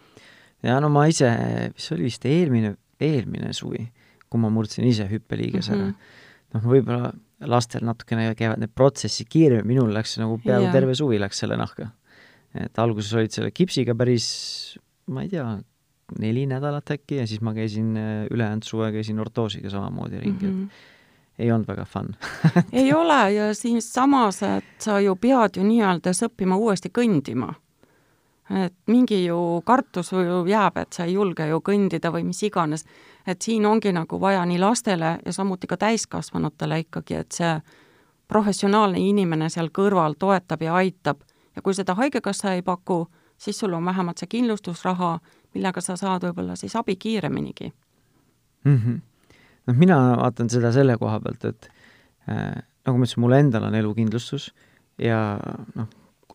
ja 0.63 0.79
no 0.79 0.89
ma 0.89 1.07
ise, 1.09 1.31
mis 1.73 1.91
oli 1.91 2.03
vist 2.03 2.25
eelmine, 2.25 2.75
eelmine 2.99 3.53
suvi, 3.53 3.91
kui 4.31 4.41
ma 4.41 4.49
murdsin 4.53 4.87
ise 4.87 5.07
hüppeliigese 5.11 5.75
ära 5.75 5.85
mm 5.85 5.91
-hmm., 5.91 6.29
noh, 6.55 6.67
võib-olla 6.73 7.11
lastel 7.51 7.85
natukene 7.87 8.31
käivad 8.37 8.61
need 8.61 8.73
protsessid 8.75 9.29
kiiremini, 9.31 9.67
minul 9.73 9.93
läks 9.95 10.17
nagu 10.21 10.37
peaaegu 10.43 10.67
yeah. 10.67 10.75
terve 10.75 10.95
suvi 10.97 11.19
läks 11.21 11.41
selle 11.43 11.57
nahka. 11.57 11.89
et 12.53 12.79
alguses 12.79 13.13
olid 13.15 13.31
selle 13.31 13.51
kipsiga 13.55 13.95
päris, 13.95 14.25
ma 15.07 15.23
ei 15.23 15.29
tea, 15.31 15.45
neli 16.19 16.45
nädalat 16.45 16.91
äkki 16.91 17.21
ja 17.21 17.27
siis 17.27 17.41
ma 17.41 17.53
käisin 17.55 17.95
äh, 17.97 18.25
ülejäänud 18.31 18.67
suve 18.67 18.91
käisin 18.91 19.19
ortoosiga 19.19 19.69
samamoodi 19.69 20.19
ringi 20.19 20.45
mm, 20.45 20.57
-hmm. 20.57 20.63
et 20.67 21.45
ei 21.45 21.51
olnud 21.51 21.67
väga 21.67 21.85
fun 21.85 22.15
ei 22.81 22.93
ole 22.93 23.33
ja 23.33 23.53
siis 23.55 23.93
samas, 23.93 24.43
et 24.43 24.63
sa 24.79 24.99
ju 24.99 25.15
pead 25.15 25.57
ju 25.57 25.63
nii-öelda 25.63 26.11
õppima 26.27 26.57
uuesti 26.57 26.89
kõndima. 26.89 27.53
et 28.65 28.75
mingi 28.87 29.25
ju 29.25 29.61
kartus 29.65 30.11
ju 30.11 30.45
jääb, 30.47 30.77
et 30.77 30.93
sa 30.93 31.05
ei 31.05 31.13
julge 31.13 31.47
ju 31.47 31.61
kõndida 31.63 32.11
või 32.11 32.23
mis 32.23 32.43
iganes. 32.43 32.85
Et 33.27 33.41
siin 33.41 33.65
ongi 33.65 33.91
nagu 33.91 34.21
vaja 34.21 34.45
nii 34.45 34.59
lastele 34.59 35.17
ja 35.25 35.33
samuti 35.33 35.67
ka 35.67 35.77
täiskasvanutele 35.77 36.79
ikkagi, 36.79 37.15
et 37.15 37.31
see 37.31 37.59
professionaalne 38.27 38.99
inimene 38.99 39.49
seal 39.49 39.69
kõrval 39.69 40.15
toetab 40.19 40.61
ja 40.61 40.73
aitab 40.75 41.21
ja 41.55 41.61
kui 41.61 41.73
seda 41.73 41.95
Haigekassa 41.95 42.53
ei 42.53 42.61
paku, 42.61 43.07
siis 43.37 43.59
sul 43.59 43.73
on 43.73 43.85
vähemalt 43.85 44.17
see 44.17 44.27
kindlustusraha 44.27 45.19
millega 45.55 45.83
sa 45.83 45.97
saad 45.99 46.25
võib-olla 46.27 46.55
siis 46.59 46.75
abi 46.79 46.95
kiireminigi 46.95 47.69
mm. 47.69 48.77
-hmm. 48.77 48.99
noh, 49.67 49.77
mina 49.77 49.97
vaatan 50.21 50.49
seda 50.49 50.71
selle 50.71 50.97
koha 50.97 51.19
pealt, 51.19 51.45
et 51.45 51.69
äh, 52.29 52.61
nagu 52.85 52.97
ma 52.97 53.05
ütlesin, 53.05 53.23
mul 53.25 53.37
endal 53.37 53.67
on 53.67 53.75
elukindlustus 53.75 54.51
ja 54.99 55.39
noh, 55.75 55.89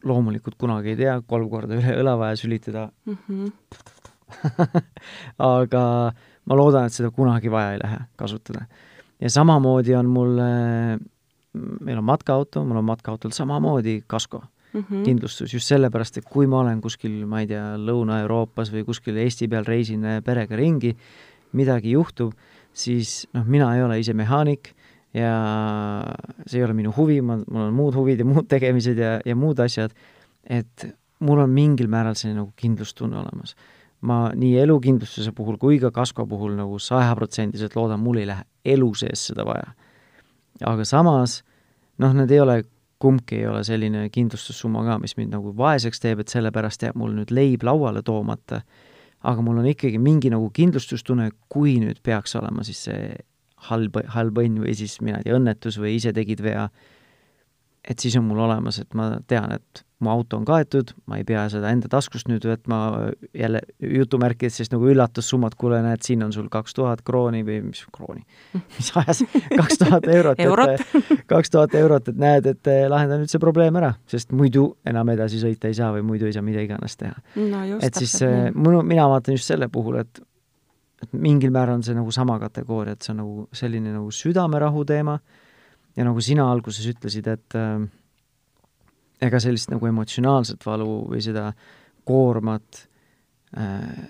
loomulikult 0.04 0.58
kunagi 0.58 0.94
ei 0.94 1.00
tea, 1.02 1.20
kolm 1.26 1.50
korda 1.50 1.78
üle 1.78 1.96
õla 2.02 2.16
vaja 2.18 2.36
sülitada 2.36 2.90
mm. 3.06 3.18
-hmm. 3.28 3.52
aga 5.54 6.12
ma 6.46 6.58
loodan, 6.58 6.86
et 6.86 6.96
seda 6.96 7.10
kunagi 7.14 7.50
vaja 7.52 7.74
ei 7.74 7.82
lähe 7.82 7.98
kasutada. 8.16 8.66
ja 9.20 9.30
samamoodi 9.30 9.94
on 9.94 10.10
mul 10.12 10.38
äh,, 10.38 10.98
meil 11.80 11.98
on 11.98 12.04
matkaauto, 12.04 12.64
mul 12.64 12.82
on 12.82 12.84
matkaautol 12.84 13.30
samamoodi 13.30 14.02
kasko 14.06 14.42
mm 14.72 14.80
-hmm. 14.80 15.04
kindlustus 15.04 15.54
just 15.54 15.66
sellepärast, 15.66 16.18
et 16.18 16.24
kui 16.24 16.46
ma 16.46 16.60
olen 16.60 16.80
kuskil, 16.80 17.26
ma 17.26 17.40
ei 17.40 17.46
tea, 17.46 17.76
Lõuna-Euroopas 17.76 18.72
või 18.72 18.84
kuskil 18.84 19.16
Eesti 19.16 19.48
peal 19.48 19.64
reisin 19.64 20.04
äh, 20.04 20.22
perega 20.24 20.56
ringi, 20.56 20.96
midagi 21.52 21.90
juhtub, 21.90 22.32
siis 22.72 23.26
noh, 23.32 23.44
mina 23.44 23.74
ei 23.76 23.82
ole 23.82 23.98
ise 24.00 24.12
mehaanik 24.12 24.74
ja 25.14 25.32
see 26.46 26.60
ei 26.60 26.64
ole 26.64 26.74
minu 26.76 26.92
huvi, 26.96 27.20
ma, 27.20 27.38
mul 27.50 27.68
on 27.68 27.74
muud 27.74 27.94
huvid 27.94 28.20
ja 28.20 28.24
muud 28.28 28.48
tegemised 28.48 28.98
ja, 28.98 29.20
ja 29.24 29.36
muud 29.36 29.58
asjad, 29.58 29.94
et 30.44 30.86
mul 31.18 31.40
on 31.40 31.50
mingil 31.50 31.88
määral 31.88 32.14
selline 32.14 32.42
nagu 32.42 32.52
kindlustunne 32.56 33.16
olemas. 33.18 33.56
Ma 34.06 34.30
nii 34.34 34.54
elukindlustuse 34.62 35.32
puhul 35.36 35.58
kui 35.58 35.80
ka 35.82 35.90
kasko 35.94 36.26
puhul 36.30 36.54
nagu 36.58 36.78
sajaprotsendiliselt 36.82 37.76
loodan, 37.78 38.00
mul 38.02 38.22
ei 38.22 38.30
lähe 38.30 38.46
elu 38.76 38.92
sees 38.94 39.26
seda 39.30 39.46
vaja. 39.48 39.74
aga 40.64 40.84
samas 40.88 41.42
noh, 41.98 42.14
need 42.16 42.32
ei 42.32 42.40
ole 42.40 42.62
kumbki 43.02 43.42
ei 43.42 43.46
ole 43.46 43.62
selline 43.64 44.06
kindlustussumma 44.12 44.84
ka, 44.86 44.98
mis 45.02 45.16
mind 45.18 45.34
nagu 45.36 45.52
vaeseks 45.56 46.00
teeb, 46.00 46.22
et 46.22 46.32
sellepärast 46.32 46.86
jääb 46.86 46.96
mul 46.96 47.12
nüüd 47.18 47.32
leib 47.34 47.66
lauale 47.66 48.02
toomata, 48.06 48.62
aga 49.26 49.44
mul 49.44 49.60
on 49.60 49.68
ikkagi 49.68 50.00
mingi 50.00 50.30
nagu 50.32 50.48
kindlustustunne, 50.56 51.30
kui 51.52 51.76
nüüd 51.82 52.00
peaks 52.06 52.36
olema 52.40 52.64
siis 52.64 52.86
see 52.88 53.10
halb, 53.68 53.98
halb 54.14 54.40
õnn 54.40 54.62
või 54.64 54.76
siis 54.78 54.98
mina 55.04 55.20
ei 55.20 55.28
tea, 55.28 55.36
õnnetus 55.36 55.80
või 55.82 55.96
ise 55.98 56.12
tegid 56.16 56.42
vea, 56.44 56.68
et 57.86 58.02
siis 58.02 58.16
on 58.18 58.24
mul 58.26 58.40
olemas, 58.46 58.80
et 58.82 58.94
ma 58.98 59.12
tean, 59.30 59.52
et 59.54 59.86
mu 60.04 60.10
auto 60.12 60.36
on 60.36 60.44
kaetud, 60.44 60.90
ma 61.08 61.16
ei 61.16 61.24
pea 61.24 61.46
seda 61.48 61.70
enda 61.72 61.88
taskust 61.88 62.28
nüüd 62.28 62.44
võtma 62.44 62.78
jälle 63.36 63.62
jutumärkides, 63.80 64.58
sest 64.60 64.74
nagu 64.74 64.88
üllatussummat, 64.92 65.56
kuule, 65.56 65.78
näed, 65.84 66.02
siin 66.04 66.24
on 66.26 66.34
sul 66.36 66.50
kaks 66.52 66.76
tuhat 66.76 67.00
krooni 67.06 67.40
või 67.46 67.62
mis 67.70 67.80
krooni, 67.94 68.26
mis 68.76 68.90
ajas, 69.00 69.22
kaks 69.60 69.80
tuhat 69.80 70.08
eurot 70.12 70.42
eurot. 70.44 70.84
kaks 71.32 71.54
tuhat 71.54 71.76
eurot, 71.80 72.12
et 72.12 72.20
näed, 72.20 72.50
et 72.52 72.72
eh, 72.72 72.84
lahendan 72.92 73.24
nüüd 73.24 73.32
see 73.32 73.40
probleem 73.42 73.80
ära, 73.80 73.94
sest 74.10 74.36
muidu 74.36 74.68
enam 74.86 75.14
edasi 75.14 75.40
sõita 75.40 75.72
ei 75.72 75.78
saa 75.78 75.94
või 75.96 76.04
muidu 76.10 76.28
ei 76.28 76.36
saa 76.36 76.44
mida 76.44 76.64
iganes 76.66 77.00
teha. 77.00 77.16
No,. 77.40 77.64
et 77.80 77.96
siis 77.96 78.18
äh, 78.26 78.50
minu, 78.52 78.84
mina 78.84 79.08
vaatan 79.08 79.38
just 79.38 79.48
selle 79.48 79.70
puhul, 79.72 80.02
et 80.04 80.24
et 81.04 81.12
mingil 81.12 81.50
määral 81.52 81.76
on 81.76 81.82
see 81.84 81.96
nagu 81.96 82.12
sama 82.12 82.38
kategooria, 82.40 82.96
et 82.96 83.04
see 83.04 83.12
on 83.12 83.18
nagu 83.20 83.42
selline 83.56 83.90
nagu 83.92 84.12
südamerahu 84.12 84.84
teema 84.88 85.18
ja 85.96 86.04
nagu 86.04 86.22
sina 86.24 86.46
alguses 86.52 86.86
ütlesid, 86.90 87.28
et 87.32 87.56
äh, 87.58 87.86
ega 89.26 89.40
sellist 89.42 89.72
nagu 89.72 89.88
emotsionaalset 89.88 90.66
valu 90.66 91.06
või 91.10 91.22
seda 91.24 91.48
koormat 92.06 92.82
äh, 93.56 94.04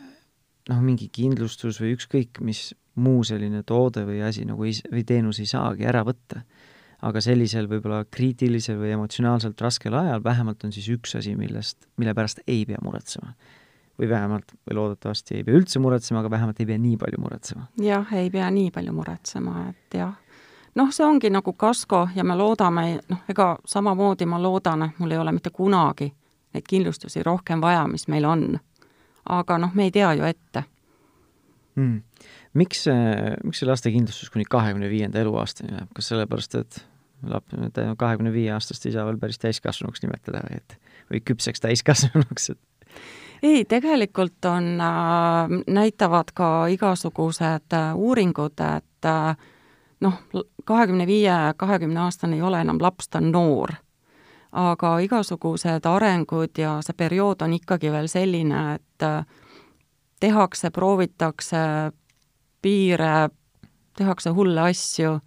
noh, 0.70 0.82
mingi 0.82 1.08
kindlustus 1.12 1.80
või 1.82 1.94
ükskõik 1.96 2.42
mis 2.44 2.70
muu 3.02 3.22
selline 3.28 3.62
toode 3.66 4.06
või 4.08 4.22
asi 4.24 4.46
nagu 4.48 4.66
ei, 4.66 4.74
või 4.90 5.04
teenus 5.06 5.40
ei 5.42 5.50
saagi 5.50 5.86
ära 5.88 6.02
võtta. 6.06 6.42
aga 7.06 7.20
sellisel 7.20 7.68
võib-olla 7.68 8.06
kriitilisel 8.10 8.78
või 8.80 8.94
emotsionaalselt 8.94 9.60
raskel 9.60 9.94
ajal 9.94 10.22
vähemalt 10.24 10.64
on 10.64 10.72
siis 10.72 10.88
üks 10.88 11.12
asi, 11.18 11.34
millest, 11.36 11.86
mille 12.00 12.14
pärast 12.14 12.40
ei 12.46 12.64
pea 12.66 12.78
muretsema. 12.82 13.34
või 13.96 14.08
vähemalt, 14.08 14.52
või 14.68 14.76
loodetavasti 14.76 15.36
ei 15.36 15.44
pea 15.44 15.54
üldse 15.56 15.80
muretsema, 15.80 16.20
aga 16.20 16.30
vähemalt 16.30 16.58
ei 16.60 16.66
pea 16.66 16.78
nii 16.78 16.96
palju 16.96 17.20
muretsema. 17.20 17.68
jah, 17.80 18.12
ei 18.12 18.30
pea 18.30 18.50
nii 18.50 18.70
palju 18.70 18.92
muretsema, 18.92 19.68
et 19.70 19.98
jah 20.00 20.16
noh, 20.76 20.92
see 20.92 21.06
ongi 21.06 21.30
nagu 21.32 21.52
kasko 21.52 22.08
ja 22.14 22.24
me 22.24 22.36
loodame, 22.36 22.86
noh, 23.08 23.24
ega 23.28 23.56
samamoodi 23.64 24.26
ma 24.28 24.40
loodan, 24.42 24.88
et 24.88 24.98
mul 24.98 25.14
ei 25.14 25.18
ole 25.18 25.32
mitte 25.36 25.50
kunagi 25.50 26.12
neid 26.56 26.64
kindlustusi 26.68 27.22
rohkem 27.26 27.60
vaja, 27.60 27.84
mis 27.90 28.08
meil 28.08 28.24
on. 28.24 28.58
aga 29.28 29.58
noh, 29.58 29.72
me 29.74 29.88
ei 29.88 29.90
tea 29.90 30.12
ju 30.14 30.24
ette. 30.24 30.62
Mm.. 31.76 32.02
miks 32.54 32.86
miks 33.44 33.58
see 33.60 33.68
lastekindlustus 33.68 34.30
kuni 34.32 34.46
kahekümne 34.48 34.88
viienda 34.88 35.20
eluaastani 35.20 35.74
läheb, 35.74 35.90
kas 35.94 36.08
sellepärast, 36.08 36.54
et 36.54 36.78
laps, 37.28 37.52
kahekümne 37.98 38.32
viie 38.32 38.52
aastast 38.54 38.86
ei 38.86 38.94
saa 38.94 39.04
veel 39.04 39.18
päris 39.20 39.38
täiskasvanuks 39.42 40.00
nimetada 40.04 40.40
või 40.46 40.60
et, 40.60 40.78
või 41.10 41.20
küpseks 41.32 41.60
täiskasvanuks, 41.64 42.50
et? 42.54 42.62
Ei, 43.42 43.64
tegelikult 43.68 44.44
on 44.48 44.80
äh,, 44.80 45.58
näitavad 45.68 46.32
ka 46.34 46.48
igasugused 46.72 47.76
äh, 47.76 47.90
uuringud, 47.92 48.56
et 48.64 49.10
äh, 49.10 49.36
noh, 50.00 50.20
kahekümne 50.64 51.06
viie, 51.06 51.34
kahekümne 51.56 52.00
aastane 52.00 52.36
ei 52.36 52.42
ole 52.42 52.60
enam 52.60 52.78
laps, 52.80 53.08
ta 53.08 53.18
on 53.18 53.32
noor. 53.32 53.74
aga 54.56 54.98
igasugused 55.04 55.84
arengud 55.84 56.58
ja 56.58 56.78
see 56.80 56.94
periood 56.96 57.42
on 57.44 57.52
ikkagi 57.52 57.90
veel 57.92 58.06
selline, 58.08 58.60
et 58.74 59.04
äh, 59.04 59.26
tehakse, 60.20 60.70
proovitakse 60.70 61.58
piire, 62.62 63.28
tehakse 63.96 64.30
hulle 64.30 64.60
asju, 64.70 65.18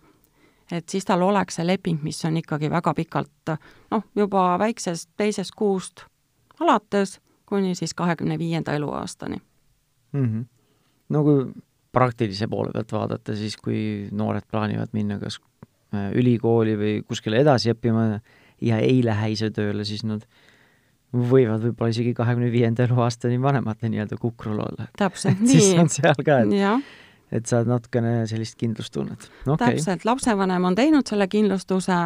et 0.71 0.89
siis 0.89 1.05
tal 1.05 1.21
oleks 1.21 1.59
see 1.59 1.67
leping, 1.67 2.01
mis 2.03 2.25
on 2.25 2.38
ikkagi 2.38 2.71
väga 2.71 2.93
pikalt 2.93 3.53
noh, 3.91 4.03
juba 4.15 4.53
väiksest 4.59 5.09
teisest 5.17 5.53
kuust 5.55 6.05
alates 6.59 7.19
kuni 7.45 7.75
siis 7.75 7.93
kahekümne 7.93 8.39
viienda 8.39 8.73
eluaastani 8.73 9.41
mm. 10.11 10.25
-hmm. 10.25 10.45
no 11.09 11.23
kui 11.23 11.51
praktilise 11.91 12.48
poole 12.48 12.74
pealt 12.74 12.91
vaadata, 12.93 13.36
siis 13.36 13.58
kui 13.58 13.81
noored 14.12 14.46
plaanivad 14.51 14.93
minna 14.93 15.17
kas 15.22 15.39
äh, 15.96 16.12
ülikooli 16.17 16.75
või 16.77 16.93
kuskile 17.08 17.41
edasi 17.41 17.74
õppima 17.74 18.05
ja 18.62 18.79
ei 18.84 19.01
lähe 19.05 19.31
ise 19.34 19.50
tööle, 19.55 19.86
siis 19.88 20.03
nad 20.05 20.25
võivad 21.13 21.63
võib-olla 21.65 21.89
isegi 21.93 22.13
kahekümne 22.13 22.51
viienda 22.53 22.86
eluaastani 22.86 23.39
vanemate 23.41 23.89
nii-öelda 23.89 24.17
kukrul 24.22 24.60
olla. 24.65 24.89
täpselt 24.98 25.39
nii. 25.43 25.53
siis 25.53 25.79
on 25.81 25.89
seal 25.89 26.25
ka, 26.25 26.41
et, 26.46 26.91
et 27.39 27.50
saad 27.50 27.69
natukene 27.69 28.27
sellist 28.29 28.60
kindlustunnet. 28.60 29.29
Okay.. 29.48 29.79
täpselt, 29.79 30.05
lapsevanem 30.05 30.69
on 30.69 30.77
teinud 30.77 31.10
selle 31.10 31.27
kindlustuse, 31.27 31.98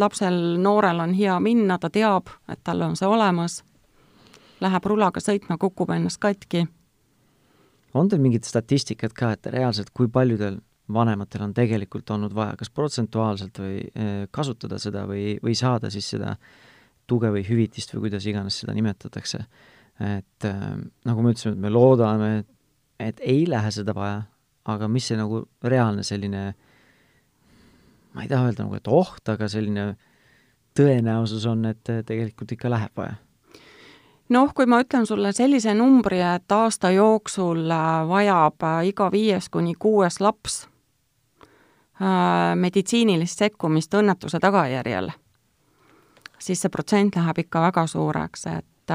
lapsel, 0.00 0.40
noorel 0.64 1.04
on 1.04 1.12
hea 1.14 1.36
minna, 1.44 1.78
ta 1.78 1.92
teab, 1.92 2.32
et 2.48 2.62
tal 2.64 2.80
on 2.88 2.96
see 2.96 3.10
olemas, 3.10 3.60
läheb 4.64 4.88
rulaga 4.88 5.20
sõitma, 5.20 5.60
kukub 5.60 5.92
ennast 5.92 6.22
katki 6.24 6.64
on 7.94 8.08
teil 8.10 8.22
mingit 8.22 8.46
statistikat 8.48 9.14
ka, 9.16 9.32
et 9.34 9.46
reaalselt, 9.54 9.92
kui 9.94 10.08
paljudel 10.12 10.58
vanematel 10.92 11.46
on 11.46 11.54
tegelikult 11.56 12.10
olnud 12.12 12.34
vaja 12.36 12.58
kas 12.60 12.70
protsentuaalselt 12.74 13.60
või 13.62 13.78
eh, 13.80 14.26
kasutada 14.34 14.78
seda 14.82 15.06
või, 15.08 15.38
või 15.42 15.54
saada 15.56 15.90
siis 15.92 16.10
seda 16.12 16.34
tuge 17.08 17.30
või 17.32 17.44
hüvitist 17.46 17.94
või 17.94 18.06
kuidas 18.06 18.26
iganes 18.28 18.58
seda 18.60 18.74
nimetatakse. 18.76 19.44
et 20.00 20.44
äh, 20.44 20.62
nagu 21.04 21.22
me 21.22 21.30
ütlesime, 21.30 21.54
et 21.54 21.60
me 21.62 21.70
loodame, 21.70 22.44
et 22.98 23.20
ei 23.22 23.44
lähe 23.46 23.70
seda 23.70 23.94
vaja, 23.94 24.24
aga 24.64 24.88
mis 24.88 25.06
see 25.06 25.16
nagu 25.16 25.44
reaalne 25.62 26.02
selline, 26.02 26.42
ma 28.14 28.24
ei 28.24 28.28
taha 28.28 28.48
öelda 28.48 28.64
nagu, 28.64 28.74
et 28.80 28.88
oht, 28.88 29.22
aga 29.28 29.48
selline 29.48 29.92
tõenäosus 30.74 31.46
on, 31.46 31.64
et 31.70 31.92
tegelikult 32.08 32.56
ikka 32.56 32.72
läheb 32.72 32.96
vaja 32.98 33.14
noh, 34.28 34.54
kui 34.54 34.66
ma 34.66 34.80
ütlen 34.80 35.06
sulle 35.06 35.32
sellise 35.32 35.74
numbri, 35.74 36.20
et 36.20 36.52
aasta 36.52 36.90
jooksul 36.90 37.70
äh, 37.70 38.08
vajab 38.08 38.62
äh, 38.62 38.86
iga 38.88 39.10
viies 39.12 39.48
kuni 39.48 39.74
kuues 39.78 40.20
laps 40.20 40.68
äh, 42.00 42.54
meditsiinilist 42.54 43.38
sekkumist 43.38 43.94
õnnetuse 43.94 44.40
tagajärjel, 44.40 45.10
siis 46.38 46.64
see 46.64 46.72
protsent 46.72 47.16
läheb 47.16 47.44
ikka 47.44 47.66
väga 47.68 47.86
suureks, 47.86 48.46
et 48.46 48.94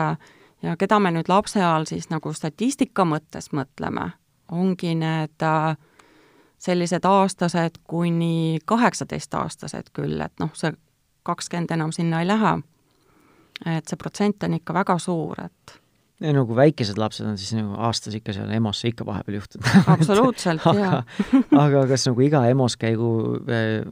ja 0.62 0.76
keda 0.78 1.00
me 1.00 1.12
nüüd 1.12 1.30
lapse 1.30 1.62
all 1.64 1.88
siis 1.90 2.10
nagu 2.10 2.34
statistika 2.34 3.06
mõttes 3.06 3.52
mõtleme, 3.56 4.12
ongi 4.52 4.96
need 4.96 5.46
sellised 6.60 7.06
aastased 7.06 7.80
kuni 7.88 8.60
kaheksateistaastased 8.66 9.94
küll, 9.94 10.20
et 10.22 10.34
noh, 10.40 10.52
see 10.54 10.74
kakskümmend 11.24 11.72
enam 11.72 11.94
sinna 11.96 12.22
ei 12.22 12.28
lähe 12.28 12.58
et 13.66 13.88
see 13.88 14.00
protsent 14.00 14.48
on 14.48 14.58
ikka 14.60 14.76
väga 14.76 14.98
suur, 15.02 15.40
et 15.44 15.80
ja 16.20 16.34
no 16.36 16.46
kui 16.48 16.58
väikesed 16.58 17.00
lapsed 17.00 17.28
on, 17.28 17.38
siis 17.40 17.56
nagu 17.58 17.78
aastas 17.88 18.16
ikka 18.18 18.36
seal 18.36 18.52
EMO-sse 18.58 18.92
ikka 18.92 19.08
vahepeal 19.08 19.40
juhtub 19.40 19.66
absoluutselt 19.88 20.66
jaa. 20.76 21.02
aga 21.66 21.86
kas 21.92 22.08
nagu 22.10 22.24
iga 22.26 22.44
EMO-s 22.52 22.76
käigu 22.80 23.12
eh, 23.48 23.84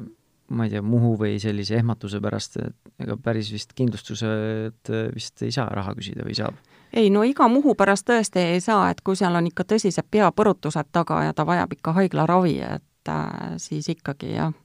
ma 0.51 0.67
ei 0.67 0.71
tea, 0.71 0.81
Muhu 0.83 1.15
või 1.19 1.37
sellise 1.43 1.77
ehmatuse 1.79 2.21
pärast, 2.23 2.59
et 2.61 3.03
ega 3.03 3.17
päris 3.19 3.51
vist 3.51 3.73
kindlustused 3.75 4.91
vist 5.15 5.43
ei 5.43 5.53
saa 5.55 5.67
raha 5.71 5.95
küsida 5.97 6.27
või 6.27 6.35
saab? 6.37 6.59
ei 6.95 7.09
no 7.11 7.23
iga 7.27 7.47
Muhu 7.51 7.75
pärast 7.79 8.07
tõesti 8.07 8.43
ei 8.55 8.61
saa, 8.63 8.89
et 8.91 9.01
kui 9.03 9.15
seal 9.19 9.35
on 9.35 9.49
ikka 9.49 9.67
tõsised 9.67 10.07
peapõrutused 10.11 10.91
taga 10.95 11.23
ja 11.27 11.35
ta 11.35 11.47
vajab 11.47 11.75
ikka 11.75 11.95
haiglaravi, 11.99 12.57
et 12.63 13.11
äh, 13.11 13.57
siis 13.61 13.89
ikkagi 13.91 14.35
jah 14.35 14.55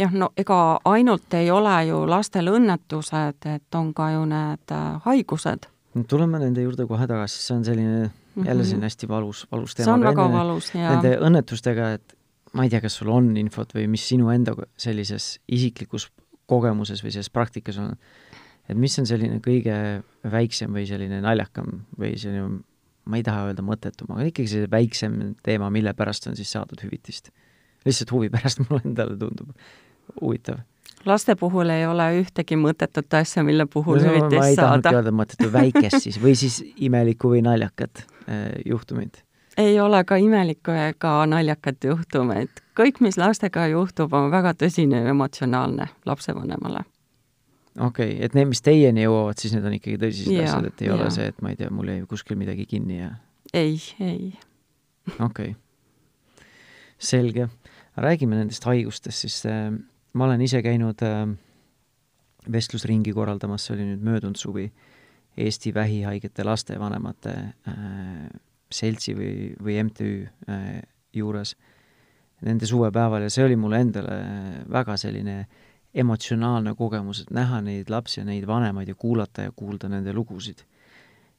jah, 0.00 0.14
no 0.14 0.30
ega 0.38 0.58
ainult 0.88 1.34
ei 1.36 1.50
ole 1.52 1.74
ju 1.88 2.00
lastel 2.08 2.50
õnnetused, 2.52 3.46
et 3.48 3.78
on 3.78 3.92
ka 3.96 4.08
ju 4.14 4.24
need 4.28 4.74
äh, 4.74 4.88
haigused. 5.06 5.68
tuleme 6.08 6.40
nende 6.40 6.64
juurde 6.64 6.86
kohe 6.88 7.06
tagasi, 7.08 7.42
see 7.42 7.56
on 7.56 7.64
selline 7.64 7.98
mm 8.06 8.10
-hmm. 8.10 8.46
jälle 8.48 8.64
selline 8.64 8.86
hästi 8.88 9.08
valus, 9.08 9.46
valus 9.52 9.74
teema. 9.74 9.84
see 9.84 9.94
on 9.94 10.04
väga 10.04 10.32
valus, 10.32 10.74
jaa. 10.74 10.90
Nende 10.94 11.16
õnnetustega, 11.18 11.92
et 11.94 12.16
ma 12.52 12.64
ei 12.64 12.70
tea, 12.70 12.80
kas 12.80 12.96
sul 12.96 13.08
on 13.08 13.36
infot 13.36 13.74
või 13.74 13.86
mis 13.88 14.08
sinu 14.08 14.30
enda 14.30 14.54
sellises 14.76 15.40
isiklikus 15.48 16.10
kogemuses 16.46 17.04
või 17.04 17.10
selles 17.10 17.30
praktikas 17.30 17.78
on, 17.78 17.96
et 18.68 18.76
mis 18.76 18.98
on 18.98 19.06
selline 19.06 19.40
kõige 19.40 20.02
väiksem 20.32 20.72
või 20.72 20.86
selline 20.86 21.20
naljakam 21.20 21.86
või 21.98 22.16
selline, 22.18 22.60
ma 23.04 23.16
ei 23.16 23.22
taha 23.22 23.46
öelda 23.46 23.62
mõttetum, 23.62 24.12
aga 24.14 24.28
ikkagi 24.30 24.48
see 24.48 24.70
väiksem 24.70 25.34
teema, 25.42 25.70
mille 25.70 25.94
pärast 25.94 26.26
on 26.26 26.36
siis 26.36 26.52
saadud 26.52 26.80
hüvitist 26.84 27.32
lihtsalt 27.84 28.12
huvi 28.12 28.30
pärast 28.32 28.62
mulle 28.64 28.82
endale 28.84 29.16
tundub 29.18 29.50
huvitav. 30.20 30.58
laste 31.04 31.36
puhul 31.36 31.70
ei 31.70 31.86
ole 31.86 32.06
ühtegi 32.20 32.56
mõttetut 32.58 33.14
asja, 33.18 33.42
mille 33.42 33.66
puhul 33.66 33.98
no, 33.98 34.08
hüvitist 34.10 34.30
saada. 34.30 34.40
ma 34.40 34.48
ei 34.48 34.56
tahtnudki 34.56 34.96
öelda 34.96 35.12
mõttetu, 35.18 35.50
väikest 35.52 36.00
siis, 36.06 36.20
või 36.22 36.34
siis 36.38 36.62
imelikku 36.76 37.32
või 37.34 37.42
naljakat 37.46 38.04
äh, 38.28 38.48
juhtumit? 38.66 39.24
ei 39.58 39.80
ole 39.80 40.04
ka 40.04 40.16
imelikku 40.16 40.74
ega 40.86 41.14
naljakat 41.26 41.84
juhtumit. 41.84 42.62
kõik, 42.78 43.02
mis 43.04 43.18
lastega 43.20 43.66
juhtub, 43.72 44.12
on 44.12 44.30
väga 44.30 44.54
tõsine 44.64 45.02
ja 45.02 45.14
emotsionaalne 45.14 45.88
lapsevanemale 46.06 46.84
okei 47.80 48.14
okay,, 48.14 48.22
et 48.24 48.38
need, 48.38 48.52
mis 48.52 48.62
teieni 48.62 49.06
jõuavad, 49.06 49.40
siis 49.40 49.56
need 49.56 49.66
on 49.66 49.76
ikkagi 49.80 49.98
tõsised 50.06 50.38
ja, 50.38 50.46
asjad, 50.48 50.70
et 50.70 50.86
ei 50.86 50.92
ja. 50.92 50.94
ole 50.96 51.10
see, 51.14 51.28
et 51.32 51.42
ma 51.42 51.52
ei 51.52 51.60
tea, 51.60 51.72
mul 51.72 51.92
jäi 51.94 52.06
kuskil 52.08 52.38
midagi 52.38 52.68
kinni 52.68 53.02
ja 53.02 53.12
ei, 53.52 53.76
ei. 54.00 54.32
okei 55.18 55.52
okay 55.52 55.54
selge. 57.02 57.48
Räägime 57.96 58.38
nendest 58.38 58.64
haigustest, 58.64 59.26
siis 59.26 59.42
äh, 59.46 59.70
ma 60.12 60.24
olen 60.24 60.40
ise 60.44 60.62
käinud 60.64 61.02
äh, 61.06 61.26
vestlusringi 62.52 63.12
korraldamas, 63.14 63.66
see 63.66 63.76
oli 63.76 63.86
nüüd 63.92 64.06
möödunud 64.06 64.40
suvi, 64.40 64.70
Eesti 65.36 65.72
Vähihaigete 65.74 66.44
Lastevanemate 66.44 67.34
äh, 67.68 67.76
seltsi 68.72 69.14
või, 69.16 69.52
või 69.62 69.78
MTÜ 69.86 70.10
äh, 70.48 70.82
juures 71.16 71.54
nende 72.42 72.66
suvepäeval 72.66 73.26
ja 73.26 73.30
see 73.32 73.44
oli 73.46 73.56
mulle 73.56 73.80
endale 73.84 74.16
väga 74.72 74.96
selline 74.98 75.36
emotsionaalne 75.94 76.74
kogemus, 76.74 77.22
et 77.22 77.32
näha 77.34 77.60
neid 77.64 77.90
lapsi 77.92 78.20
ja 78.20 78.26
neid 78.26 78.46
vanemaid 78.48 78.88
ja 78.88 78.96
kuulata 78.98 79.46
ja 79.46 79.52
kuulda 79.54 79.90
nende 79.92 80.12
lugusid. 80.12 80.64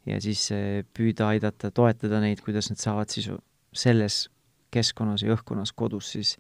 ja 0.06 0.20
siis 0.22 0.50
äh, 0.52 0.84
püüda 0.94 1.30
aidata, 1.34 1.72
toetada 1.72 2.20
neid, 2.22 2.42
kuidas 2.44 2.70
nad 2.70 2.80
saavad 2.80 3.10
siis 3.10 3.30
selles 3.74 4.28
keskkonnas 4.74 5.24
ja 5.24 5.36
õhkkonnas 5.36 5.74
kodus 5.76 6.12
siis 6.16 6.36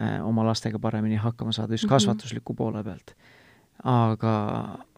äh, 0.00 0.18
oma 0.24 0.44
lastega 0.46 0.78
paremini 0.78 1.16
hakkama 1.20 1.52
saada 1.52 1.74
just 1.74 1.84
mm 1.84 1.88
-hmm. 1.88 1.96
kasvatusliku 1.96 2.54
poole 2.54 2.84
pealt. 2.84 3.14
aga 3.84 4.34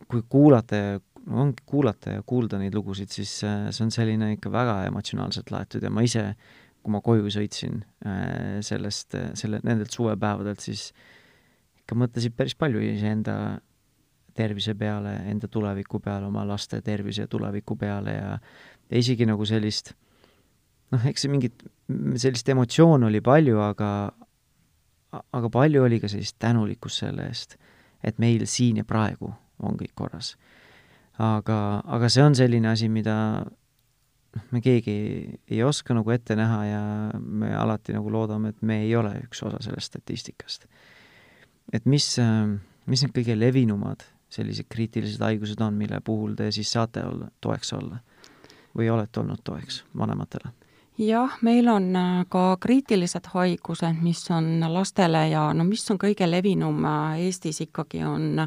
kui 0.09 0.23
kuulata 0.29 0.77
ja 0.77 1.01
no 1.27 1.43
ongi 1.45 1.63
kuulata 1.67 2.17
ja 2.17 2.23
kuulda 2.27 2.59
neid 2.59 2.75
lugusid, 2.75 3.11
siis 3.13 3.43
äh, 3.45 3.69
see 3.71 3.85
on 3.85 3.91
selline 3.95 4.33
ikka 4.33 4.53
väga 4.53 4.85
emotsionaalselt 4.89 5.51
laetud 5.51 5.83
ja 5.83 5.91
ma 5.91 6.05
ise, 6.07 6.25
kui 6.83 6.93
ma 6.95 7.01
koju 7.05 7.31
sõitsin 7.31 7.83
äh, 8.07 8.61
sellest, 8.67 9.15
äh, 9.15 9.31
selle, 9.39 9.61
nendelt 9.67 9.93
suvepäevadelt, 9.95 10.61
siis 10.61 10.91
ikka 11.83 11.99
mõtlesin 11.99 12.33
päris 12.37 12.57
palju 12.59 12.81
iseenda 12.81 13.35
tervise 14.35 14.75
peale, 14.79 15.17
enda 15.29 15.49
tuleviku 15.51 16.01
peale, 16.01 16.27
oma 16.31 16.47
laste 16.47 16.81
tervise 16.87 17.27
ja 17.27 17.31
tuleviku 17.31 17.77
peale 17.77 18.15
ja 18.15 18.37
ja 18.91 18.99
isegi 18.99 19.27
nagu 19.27 19.45
sellist 19.47 19.93
noh, 20.95 21.07
eks 21.11 21.27
mingit, 21.31 21.63
sellist 22.21 22.49
emotsiooni 22.53 23.09
oli 23.11 23.23
palju, 23.25 23.61
aga 23.63 23.91
aga 25.11 25.51
palju 25.51 25.85
oli 25.85 25.99
ka 26.03 26.11
sellist 26.11 26.39
tänulikkust 26.43 27.03
selle 27.03 27.27
eest, 27.31 27.57
et 28.07 28.21
meil 28.23 28.47
siin 28.47 28.81
ja 28.81 28.87
praegu 28.87 29.33
on 29.61 29.79
kõik 29.79 29.95
korras. 29.99 30.37
aga, 31.19 31.83
aga 31.85 32.09
see 32.09 32.23
on 32.25 32.37
selline 32.39 32.71
asi, 32.71 32.89
mida 32.89 33.17
noh, 33.45 34.45
me 34.55 34.63
keegi 34.65 34.95
ei 35.51 35.63
oska 35.67 35.95
nagu 35.95 36.11
ette 36.15 36.37
näha 36.39 36.61
ja 36.65 36.83
me 37.19 37.51
alati 37.55 37.93
nagu 37.97 38.13
loodame, 38.13 38.55
et 38.55 38.63
me 38.63 38.81
ei 38.85 38.95
ole 38.97 39.17
üks 39.27 39.43
osa 39.43 39.61
sellest 39.61 39.93
statistikast. 39.93 40.67
et 41.73 41.85
mis, 41.87 42.17
mis 42.87 43.05
need 43.05 43.15
kõige 43.15 43.39
levinumad 43.39 44.07
sellised 44.31 44.69
kriitilised 44.71 45.23
haigused 45.23 45.61
on, 45.61 45.75
mille 45.75 45.99
puhul 46.07 46.37
te 46.39 46.51
siis 46.55 46.71
saate 46.71 47.03
olla, 47.05 47.31
toeks 47.41 47.73
olla? 47.75 48.01
või 48.71 48.87
olete 48.87 49.21
olnud 49.21 49.43
toeks 49.45 49.85
vanematele? 49.99 50.53
Jah, 51.07 51.39
meil 51.41 51.69
on 51.69 51.97
äh, 51.97 52.27
ka 52.29 52.57
kriitilised 52.61 53.27
haigused, 53.35 53.97
mis 54.03 54.31
on 54.31 54.61
lastele 54.69 55.29
ja 55.29 55.53
no 55.55 55.65
mis 55.65 55.91
on 55.91 55.99
kõige 55.99 56.29
levinum 56.31 56.85
äh, 56.85 57.21
Eestis 57.25 57.61
ikkagi 57.65 58.05
on 58.05 58.47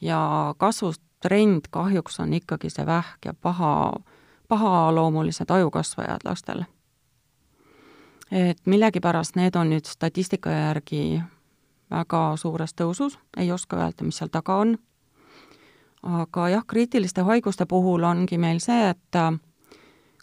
ja 0.00 0.20
kasvutrend 0.58 1.70
kahjuks 1.70 2.20
on 2.20 2.34
ikkagi 2.34 2.70
see 2.70 2.86
vähk 2.86 3.24
ja 3.24 3.34
paha, 3.34 3.92
pahaloomulised 4.48 5.50
ajukasvajad 5.50 6.24
lastel. 6.24 6.64
et 8.30 8.66
millegipärast 8.66 9.36
need 9.36 9.56
on 9.56 9.70
nüüd 9.70 9.86
statistika 9.86 10.50
järgi 10.50 11.22
väga 11.90 12.36
suures 12.36 12.74
tõusus, 12.74 13.18
ei 13.36 13.52
oska 13.52 13.76
öelda, 13.76 14.04
mis 14.04 14.16
seal 14.16 14.28
taga 14.28 14.56
on. 14.56 14.78
aga 16.02 16.48
jah, 16.48 16.66
kriitiliste 16.66 17.22
haiguste 17.22 17.66
puhul 17.66 18.04
ongi 18.04 18.38
meil 18.38 18.60
see, 18.60 18.90
et 18.90 19.16
äh, 19.16 19.32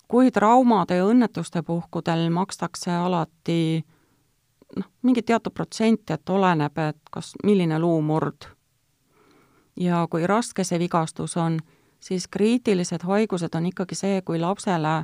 kui 0.07 0.31
traumade 0.31 0.97
ja 0.97 1.05
õnnetuste 1.05 1.61
puhkudel 1.63 2.29
makstakse 2.29 2.91
alati 2.91 3.85
noh, 4.75 4.89
mingi 5.01 5.21
teatud 5.21 5.53
protsent, 5.53 6.09
et 6.11 6.29
oleneb, 6.29 6.77
et 6.77 6.99
kas, 7.11 7.33
milline 7.43 7.79
luumurd. 7.79 8.47
ja 9.79 10.07
kui 10.09 10.27
raske 10.27 10.63
see 10.63 10.79
vigastus 10.79 11.37
on, 11.37 11.59
siis 11.99 12.27
kriitilised 12.27 13.03
haigused 13.03 13.55
on 13.55 13.65
ikkagi 13.65 13.95
see, 13.95 14.21
kui 14.21 14.39
lapsele 14.39 15.03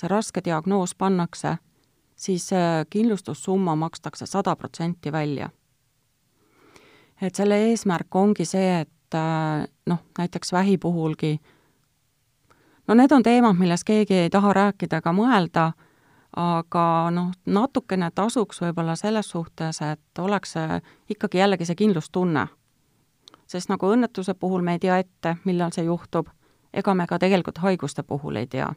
see 0.00 0.08
raske 0.08 0.40
diagnoos 0.44 0.94
pannakse, 0.94 1.56
siis 2.16 2.50
kindlustussumma 2.90 3.76
makstakse 3.76 4.26
sada 4.26 4.56
protsenti 4.56 5.12
välja. 5.12 5.50
et 7.22 7.34
selle 7.34 7.56
eesmärk 7.70 8.14
ongi 8.14 8.44
see, 8.44 8.80
et 8.80 9.18
noh, 9.86 9.98
näiteks 10.18 10.52
vähi 10.52 10.78
puhulgi 10.78 11.40
no 12.90 12.94
need 12.94 13.12
on 13.12 13.22
teemad, 13.22 13.54
millest 13.54 13.84
keegi 13.86 14.14
ei 14.14 14.30
taha 14.30 14.52
rääkida 14.52 14.98
ega 14.98 15.12
mõelda, 15.14 15.68
aga 16.36 16.84
noh, 17.14 17.28
natukene 17.46 18.08
tasuks 18.14 18.58
võib-olla 18.64 18.96
selles 18.98 19.28
suhtes, 19.30 19.78
et 19.86 20.18
oleks 20.18 20.56
see 20.56 20.80
ikkagi 21.14 21.38
jällegi 21.38 21.68
see 21.68 21.78
kindlustunne. 21.78 22.48
sest 23.46 23.68
nagu 23.70 23.86
õnnetuse 23.86 24.34
puhul 24.34 24.62
me 24.62 24.72
ei 24.72 24.78
tea 24.78 24.98
ette, 24.98 25.36
millal 25.44 25.70
see 25.70 25.84
juhtub, 25.84 26.26
ega 26.74 26.94
me 26.94 27.06
ka 27.06 27.18
tegelikult 27.18 27.58
haiguste 27.58 28.02
puhul 28.02 28.36
ei 28.36 28.46
tea. 28.46 28.72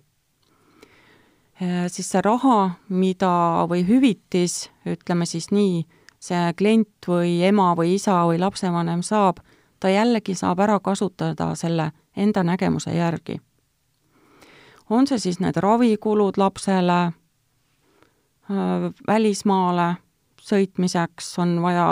siis 1.87 2.09
see 2.09 2.21
raha, 2.21 2.69
mida, 2.89 3.65
või 3.69 3.81
hüvitis, 3.87 4.69
ütleme 4.85 5.25
siis 5.25 5.49
nii, 5.51 5.85
see 6.19 6.53
klient 6.53 7.07
või 7.07 7.41
ema 7.41 7.73
või 7.73 7.95
isa 7.95 8.25
või 8.29 8.37
lapsevanem 8.39 9.01
saab, 9.01 9.41
ta 9.79 9.89
jällegi 9.89 10.35
saab 10.35 10.59
ära 10.59 10.79
kasutada 10.79 11.55
selle 11.55 11.91
enda 12.15 12.43
nägemuse 12.43 12.93
järgi. 12.93 13.41
On 14.93 15.07
see 15.07 15.19
siis 15.19 15.39
need 15.41 15.57
ravikulud 15.63 16.37
lapsele, 16.37 17.13
välismaale 19.07 19.87
sõitmiseks 20.43 21.33
on 21.39 21.57
vaja 21.63 21.87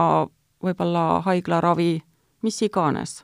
võib-olla 0.63 1.21
haiglaravi, 1.25 2.03
mis 2.41 2.61
iganes. 2.61 3.23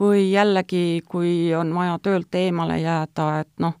või 0.00 0.32
jällegi, 0.32 1.02
kui 1.06 1.54
on 1.54 1.70
vaja 1.74 1.98
töölt 2.02 2.34
eemale 2.34 2.80
jääda, 2.80 3.26
et 3.40 3.50
noh, 3.62 3.76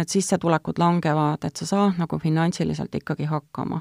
et 0.00 0.08
sissetulekud 0.08 0.78
langevad, 0.78 1.42
et 1.44 1.56
sa 1.56 1.66
saad 1.66 1.98
nagu 1.98 2.18
finantsiliselt 2.18 2.94
ikkagi 2.94 3.24
hakkama 3.24 3.80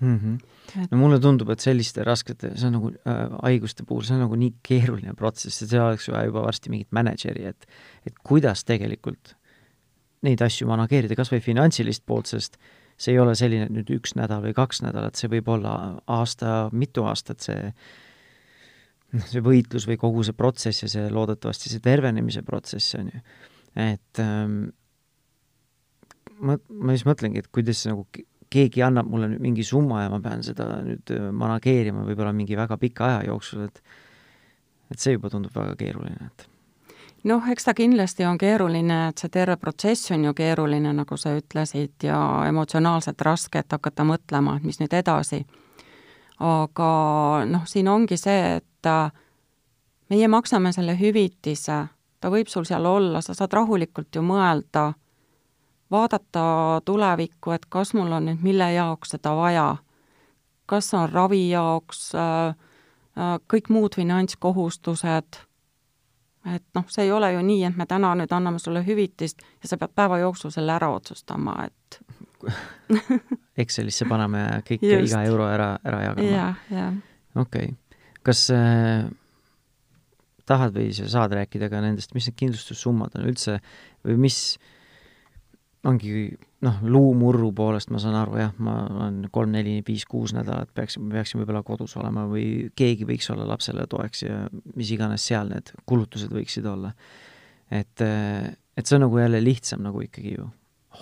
mm. 0.00 0.18
-hmm. 0.18 0.38
Et... 0.68 0.90
no 0.90 1.00
mulle 1.00 1.18
tundub, 1.22 1.50
et 1.54 1.64
selliste 1.64 2.04
raskete, 2.04 2.52
see 2.58 2.68
on 2.68 2.76
nagu 2.76 2.90
äh, 2.92 3.22
haiguste 3.46 3.86
puhul, 3.88 4.04
see 4.06 4.18
on 4.18 4.26
nagu 4.26 4.38
nii 4.38 4.56
keeruline 4.66 5.14
protsess, 5.18 5.62
et 5.64 5.72
see 5.72 5.80
oleks 5.80 6.08
vaja 6.12 6.28
juba 6.28 6.44
varsti 6.44 6.72
mingit 6.72 6.90
mänedžeri, 6.96 7.46
et 7.52 7.68
et 8.08 8.18
kuidas 8.26 8.64
tegelikult 8.68 9.34
neid 10.26 10.42
asju 10.42 10.66
manageerida, 10.68 11.16
kas 11.18 11.30
või 11.32 11.40
finantsilist 11.44 12.04
poolt, 12.08 12.30
sest 12.30 12.58
see 12.98 13.14
ei 13.14 13.20
ole 13.22 13.36
selline 13.38 13.68
nüüd 13.70 13.90
üks 13.94 14.16
nädal 14.18 14.42
või 14.42 14.54
kaks 14.56 14.82
nädalat, 14.82 15.18
see 15.18 15.30
võib 15.30 15.48
olla 15.54 15.72
aasta, 16.10 16.68
mitu 16.74 17.06
aastat, 17.06 17.44
see 17.46 17.60
noh, 19.14 19.28
see 19.30 19.44
võitlus 19.44 19.86
või 19.88 19.98
kogu 20.00 20.24
see 20.26 20.36
protsess 20.36 20.84
ja 20.84 20.90
see 20.90 21.06
loodetavasti 21.14 21.70
see 21.72 21.84
tervenemise 21.84 22.42
protsess, 22.46 22.96
on 22.98 23.12
ju. 23.12 23.22
Et 23.78 24.22
ähm, 24.24 24.58
ma, 26.42 26.58
ma 26.68 26.96
just 26.96 27.06
mõtlengi, 27.08 27.44
et 27.44 27.52
kuidas 27.54 27.84
nagu 27.88 28.04
keegi 28.50 28.82
annab 28.84 29.08
mulle 29.10 29.28
nüüd 29.32 29.42
mingi 29.44 29.64
summa 29.64 30.04
ja 30.04 30.12
ma 30.12 30.20
pean 30.24 30.44
seda 30.46 30.68
nüüd 30.84 31.12
äh, 31.14 31.30
manageerima 31.32 32.04
võib-olla 32.06 32.34
mingi 32.36 32.56
väga 32.56 32.78
pika 32.80 33.08
aja 33.12 33.26
jooksul, 33.30 33.66
et 33.68 33.82
et 34.88 35.02
see 35.02 35.18
juba 35.18 35.28
tundub 35.28 35.52
väga 35.52 35.74
keeruline, 35.76 36.30
et 36.30 36.48
noh, 37.28 37.44
eks 37.52 37.66
ta 37.68 37.74
kindlasti 37.76 38.24
on 38.24 38.38
keeruline, 38.40 38.98
et 39.10 39.20
see 39.20 39.32
terve 39.32 39.58
protsess 39.60 40.12
on 40.14 40.24
ju 40.24 40.34
keeruline, 40.34 40.92
nagu 40.96 41.16
sa 41.20 41.34
ütlesid, 41.36 41.96
ja 42.06 42.18
emotsionaalselt 42.48 43.20
raske, 43.26 43.60
et 43.60 43.76
hakata 43.76 44.06
mõtlema, 44.08 44.56
et 44.56 44.64
mis 44.64 44.80
nüüd 44.80 44.94
edasi. 44.96 45.44
aga 46.38 46.90
noh, 47.50 47.66
siin 47.66 47.88
ongi 47.88 48.16
see, 48.16 48.56
et 48.62 48.86
äh, 48.86 49.12
meie 50.10 50.28
maksame 50.28 50.72
selle 50.72 50.94
hüvitise 50.96 51.86
ta 52.20 52.30
võib 52.30 52.48
sul 52.50 52.66
seal 52.66 52.86
olla, 52.86 53.20
sa 53.22 53.34
saad 53.34 53.52
rahulikult 53.54 54.14
ju 54.14 54.22
mõelda, 54.22 54.92
vaadata 55.90 56.80
tulevikku, 56.84 57.52
et 57.56 57.66
kas 57.68 57.94
mul 57.94 58.12
on 58.12 58.28
nüüd 58.28 58.42
mille 58.42 58.72
jaoks 58.72 59.16
seda 59.16 59.34
vaja. 59.36 59.76
kas 60.66 60.94
on 60.94 61.08
ravi 61.08 61.48
jaoks 61.50 62.10
äh,, 62.14 62.56
äh, 63.16 63.36
kõik 63.48 63.70
muud 63.72 63.96
finantskohustused, 63.96 65.38
et 66.54 66.64
noh, 66.74 66.84
see 66.88 67.06
ei 67.06 67.12
ole 67.12 67.32
ju 67.32 67.40
nii, 67.42 67.64
et 67.64 67.76
me 67.76 67.86
täna 67.88 68.14
nüüd 68.14 68.32
anname 68.32 68.60
sulle 68.60 68.84
hüvitist 68.84 69.40
ja 69.62 69.68
sa 69.68 69.78
pead 69.80 69.94
päeva 69.96 70.18
jooksul 70.20 70.52
selle 70.52 70.74
ära 70.76 70.90
otsustama, 70.92 71.56
et 71.64 72.00
Excelisse 73.62 74.06
paneme 74.06 74.62
kõik 74.68 74.84
iga 74.84 75.22
euro 75.26 75.48
ära, 75.48 75.72
ära 75.84 76.02
jagama? 76.04 76.28
jah, 76.28 76.60
jah. 76.70 77.00
okei 77.34 77.72
okay., 77.72 78.04
kas 78.22 78.44
äh, 78.52 79.08
tahad 80.48 80.76
või 80.76 80.90
sa 80.96 81.08
saad 81.10 81.34
rääkida 81.36 81.68
ka 81.72 81.80
nendest, 81.84 82.12
mis 82.16 82.28
need 82.28 82.36
kindlustussummad 82.38 83.16
on 83.18 83.28
üldse 83.30 83.58
või 84.06 84.18
mis 84.28 84.58
ongi 85.88 86.28
noh, 86.64 86.78
luumurru 86.82 87.50
poolest 87.56 87.92
ma 87.94 88.00
saan 88.02 88.16
aru 88.18 88.38
jah, 88.40 88.52
ma 88.64 88.74
olen 88.86 89.18
kolm, 89.34 89.52
neli, 89.54 89.78
viis, 89.86 90.04
kuus 90.08 90.34
nädalat 90.36 90.70
peaksin, 90.74 91.08
peaksin 91.12 91.40
võib-olla 91.42 91.62
kodus 91.66 91.96
olema 92.00 92.26
või 92.30 92.68
keegi 92.78 93.06
võiks 93.08 93.30
olla 93.34 93.46
lapsele 93.48 93.86
toeks 93.90 94.24
ja 94.26 94.40
mis 94.74 94.90
iganes 94.94 95.26
seal 95.30 95.50
need 95.52 95.72
kulutused 95.88 96.32
võiksid 96.34 96.66
olla. 96.68 96.92
et, 97.70 98.02
et 98.02 98.86
see 98.86 98.98
on 98.98 99.06
nagu 99.06 99.20
jälle 99.20 99.42
lihtsam 99.44 99.84
nagu 99.86 100.02
ikkagi 100.04 100.34
ju 100.38 100.48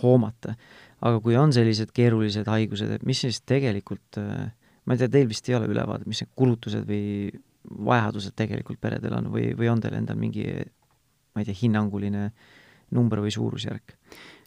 hoomata. 0.03 0.57
aga 1.01 1.21
kui 1.25 1.37
on 1.37 1.53
sellised 1.53 1.93
keerulised 1.95 2.49
haigused, 2.49 2.91
et 2.91 3.05
mis 3.07 3.21
siis 3.21 3.41
tegelikult, 3.47 4.19
ma 4.19 4.95
ei 4.95 5.01
tea, 5.01 5.13
teil 5.13 5.29
vist 5.29 5.49
ei 5.49 5.57
ole 5.59 5.69
ülevaadet, 5.71 6.09
mis 6.09 6.23
need 6.23 6.33
kulutused 6.37 6.87
või 6.89 7.31
vajadused 7.67 8.37
tegelikult 8.39 8.81
peredel 8.81 9.17
on 9.19 9.31
või, 9.33 9.51
või 9.59 9.69
on 9.73 9.81
teil 9.83 9.97
endal 9.99 10.19
mingi 10.21 10.47
ma 11.35 11.43
ei 11.43 11.49
tea, 11.49 11.59
hinnanguline 11.63 12.31
number 12.97 13.21
või 13.25 13.35
suurusjärk? 13.35 13.97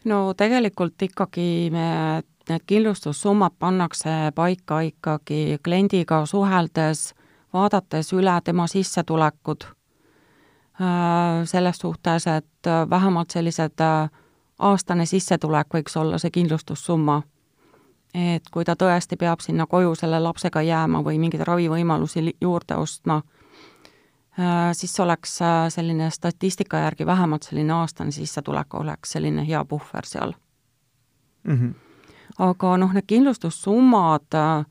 No 0.04 0.34
tegelikult 0.34 1.02
ikkagi 1.02 1.70
me, 1.72 2.22
need 2.48 2.60
kindlustussummad 2.66 3.52
pannakse 3.58 4.10
paika 4.34 4.80
ikkagi 4.80 5.58
kliendiga 5.64 6.26
suheldes, 6.26 7.14
vaadates 7.52 8.12
üle 8.12 8.40
tema 8.44 8.66
sissetulekud, 8.66 9.64
äh, 10.80 11.44
selles 11.44 11.78
suhtes, 11.78 12.26
et 12.26 12.70
vähemalt 12.90 13.30
sellised 13.30 13.80
äh, 13.80 14.10
aastane 14.58 15.06
sissetulek 15.06 15.74
võiks 15.74 15.96
olla 15.96 16.18
see 16.18 16.30
kindlustussumma. 16.30 17.22
Et 18.14 18.48
kui 18.50 18.64
ta 18.64 18.74
tõesti 18.74 19.16
peab 19.16 19.40
sinna 19.40 19.66
koju 19.70 19.94
selle 19.94 20.18
lapsega 20.20 20.62
jääma 20.66 21.04
või 21.06 21.20
mingeid 21.22 21.44
ravivõimalusi 21.46 22.24
juurde 22.40 22.74
ostma, 22.76 23.20
äh, 23.22 23.39
siis 24.72 25.00
oleks 25.00 25.42
äh, 25.42 25.68
selline 25.68 26.10
statistika 26.10 26.78
järgi 26.78 27.06
vähemalt 27.06 27.42
selline 27.42 27.72
aastane 27.72 28.10
sissetulek 28.10 28.74
oleks 28.74 29.12
selline 29.12 29.46
hea 29.46 29.64
puhver 29.64 30.06
seal 30.06 30.32
mm. 31.44 31.56
-hmm. 31.56 31.74
aga 32.38 32.76
noh, 32.76 32.92
need 32.92 33.06
kindlustussummad, 33.06 34.34
äh, 34.34 34.66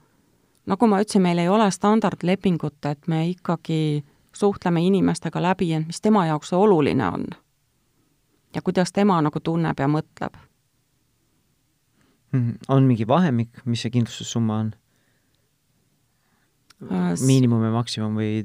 nagu 0.65 0.87
ma 0.87 1.01
ütlesin, 1.01 1.21
meil 1.21 1.37
ei 1.37 1.49
ole 1.49 1.71
standardlepingut, 1.71 2.85
et 2.85 3.07
me 3.07 3.27
ikkagi 3.27 4.03
suhtleme 4.33 4.81
inimestega 4.81 5.41
läbi, 5.41 5.73
et 5.73 5.87
mis 5.87 6.01
tema 6.01 6.25
jaoks 6.25 6.53
oluline 6.53 7.07
on. 7.07 7.25
ja 8.55 8.61
kuidas 8.61 8.91
tema 8.91 9.21
nagu 9.21 9.39
tunneb 9.39 9.79
ja 9.79 9.87
mõtleb 9.87 10.49
Mhm. 12.31 12.51
on 12.67 12.83
mingi 12.83 13.07
vahemik, 13.07 13.49
mis 13.65 13.81
see 13.81 13.89
kindlustussumma 13.89 14.59
on? 14.59 14.73
Miinimum 17.25 17.63
ja 17.63 17.71
maksimum 17.71 18.15
või 18.15 18.43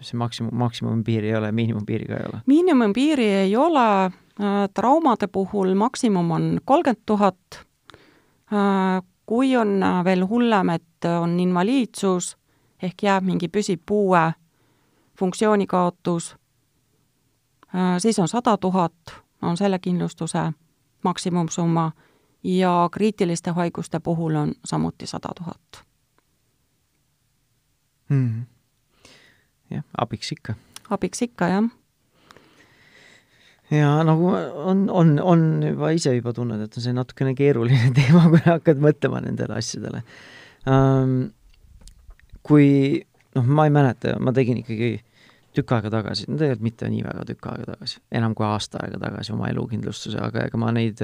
see 0.00 0.18
maksimum, 0.18 0.54
maksimumpiiri 0.58 1.30
ei 1.30 1.36
ole, 1.38 1.52
miinimumpiiri 1.52 2.08
ka 2.08 2.16
ei 2.16 2.26
ole? 2.32 2.40
miinimumpiiri 2.46 3.28
ei 3.44 3.56
ole, 3.56 4.04
äh, 4.04 4.56
traumade 4.74 5.26
puhul 5.26 5.74
maksimum 5.74 6.30
on 6.30 6.48
kolmkümmend 6.64 7.02
tuhat, 7.06 7.60
äh, 8.52 9.02
kui 9.26 9.56
on 9.56 9.82
äh, 9.82 10.04
veel 10.04 10.26
hullem, 10.28 10.74
et 10.74 11.08
on 11.20 11.38
invaliidsus 11.40 12.36
ehk 12.82 13.02
jääb 13.02 13.24
mingi 13.26 13.48
püsiv 13.48 13.80
puue, 13.86 14.32
funktsioonikaotus, 15.18 16.36
siis 17.98 18.18
on 18.18 18.28
sada 18.28 18.56
tuhat, 18.56 18.94
on 19.42 19.56
selle 19.56 19.78
kindlustuse 19.78 20.52
maksimumsumma. 21.04 21.90
Ja 22.42 22.88
kriitiliste 22.92 23.50
haiguste 23.50 24.00
puhul 24.00 24.34
on 24.34 24.52
samuti 24.64 25.06
sada 25.06 25.28
tuhat 25.36 25.87
mm.. 28.08 28.46
jah, 29.74 29.84
abiks 30.04 30.32
ikka. 30.36 30.56
abiks 30.94 31.24
ikka, 31.26 31.50
jah. 31.52 31.68
ja 33.74 33.90
nagu 34.06 34.30
on, 34.32 34.86
on, 34.90 35.16
on 35.20 35.48
juba 35.64 35.92
ise 35.96 36.14
juba 36.16 36.34
tunned, 36.36 36.62
et 36.64 36.78
on 36.78 36.86
see 36.86 36.96
natukene 36.96 37.34
keeruline 37.38 37.92
teema, 37.98 38.28
kui 38.32 38.44
hakkad 38.46 38.80
mõtlema 38.84 39.24
nendele 39.24 39.58
asjadele 39.58 40.04
um,. 40.68 41.20
kui 42.48 42.70
noh, 43.36 43.44
ma 43.44 43.68
ei 43.68 43.74
mäleta, 43.74 44.16
ma 44.24 44.32
tegin 44.32 44.62
ikkagi 44.62 44.96
tükk 45.56 45.72
aega 45.74 45.90
tagasi, 45.92 46.28
no 46.30 46.38
tegelikult 46.38 46.64
mitte 46.64 46.88
nii 46.88 47.04
väga 47.04 47.24
tükk 47.28 47.48
aega 47.50 47.72
tagasi, 47.74 48.00
enam 48.14 48.34
kui 48.36 48.46
aasta 48.46 48.80
aega 48.84 49.00
tagasi 49.02 49.34
oma 49.34 49.48
elukindlustuse, 49.52 50.20
aga 50.22 50.46
ega 50.48 50.60
ma 50.60 50.70
neid 50.72 51.02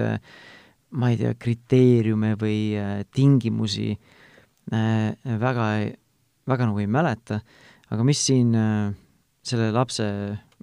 ma 0.94 1.10
ei 1.10 1.18
tea, 1.18 1.34
kriteeriume 1.38 2.34
või 2.38 2.58
äh, 2.78 3.02
tingimusi 3.14 3.90
äh, 3.94 5.10
väga, 5.40 5.68
väga 6.50 6.68
nagu 6.70 6.80
ei 6.82 6.88
mäleta, 6.90 7.40
aga 7.92 8.06
mis 8.06 8.22
siin 8.26 8.54
äh, 8.58 8.94
selle 9.44 9.70
lapse 9.74 10.06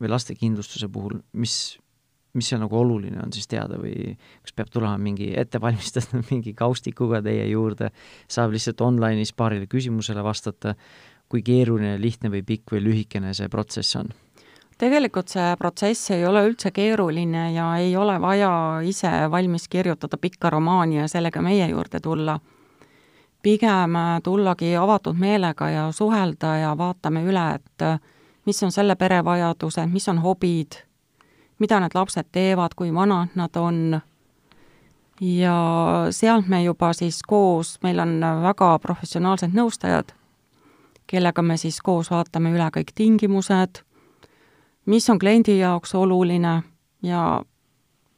või 0.01 0.09
lastekindlustuse 0.11 0.89
puhul, 0.91 1.19
mis, 1.37 1.77
mis 2.37 2.49
seal 2.49 2.61
nagu 2.63 2.77
oluline 2.77 3.21
on 3.21 3.33
siis 3.33 3.49
teada 3.51 3.77
või 3.81 4.15
kas 4.41 4.55
peab 4.57 4.71
tulema 4.73 4.97
mingi 5.01 5.31
ettevalmistatud 5.37 6.25
mingi 6.33 6.55
kaustikuga 6.57 7.21
teie 7.25 7.45
juurde, 7.51 7.91
saab 8.31 8.55
lihtsalt 8.55 8.81
online'is 8.81 9.35
paarile 9.37 9.69
küsimusele 9.69 10.23
vastata, 10.25 10.75
kui 11.31 11.45
keeruline, 11.45 11.95
lihtne 12.01 12.31
või 12.33 12.43
pikk 12.43 12.75
või 12.75 12.85
lühikene 12.89 13.35
see 13.37 13.47
protsess 13.51 13.95
on 13.99 14.11
tegelikult 14.81 15.29
see 15.29 15.51
protsess 15.59 16.09
ei 16.15 16.23
ole 16.25 16.41
üldse 16.47 16.71
keeruline 16.73 17.51
ja 17.53 17.67
ei 17.77 17.93
ole 17.97 18.15
vaja 18.21 18.51
ise 18.87 19.11
valmis 19.31 19.67
kirjutada 19.69 20.17
pikka 20.17 20.49
romaani 20.49 21.03
ja 21.03 21.07
sellega 21.11 21.41
meie 21.45 21.67
juurde 21.69 22.01
tulla. 22.01 22.39
Pigem 23.41 23.97
tullagi 24.23 24.75
avatud 24.75 25.17
meelega 25.19 25.69
ja 25.69 25.91
suhelda 25.91 26.55
ja 26.57 26.77
vaatame 26.77 27.23
üle, 27.25 27.45
et 27.55 27.85
mis 28.45 28.63
on 28.63 28.71
selle 28.71 28.95
pere 28.95 29.21
vajadused, 29.25 29.89
mis 29.91 30.07
on 30.09 30.21
hobid, 30.21 30.79
mida 31.59 31.79
need 31.79 31.95
lapsed 31.95 32.31
teevad, 32.31 32.75
kui 32.75 32.93
vanad 32.93 33.35
nad 33.35 33.55
on. 33.55 34.01
Ja 35.21 35.55
sealt 36.09 36.47
me 36.49 36.63
juba 36.63 36.93
siis 36.97 37.19
koos, 37.27 37.75
meil 37.83 37.99
on 38.01 38.15
väga 38.41 38.71
professionaalsed 38.81 39.53
nõustajad, 39.53 40.15
kellega 41.07 41.43
me 41.45 41.57
siis 41.61 41.77
koos 41.85 42.09
vaatame 42.09 42.49
üle 42.55 42.69
kõik 42.73 42.89
tingimused, 42.97 43.83
mis 44.89 45.09
on 45.13 45.19
kliendi 45.21 45.59
jaoks 45.59 45.93
oluline 45.95 46.55
ja 47.05 47.25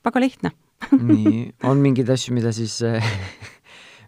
väga 0.05 0.23
lihtne. 0.23 0.53
Nii, 0.91 1.49
on 1.63 1.83
mingeid 1.83 2.09
asju, 2.15 2.35
mida 2.35 2.51
siis 2.55 2.79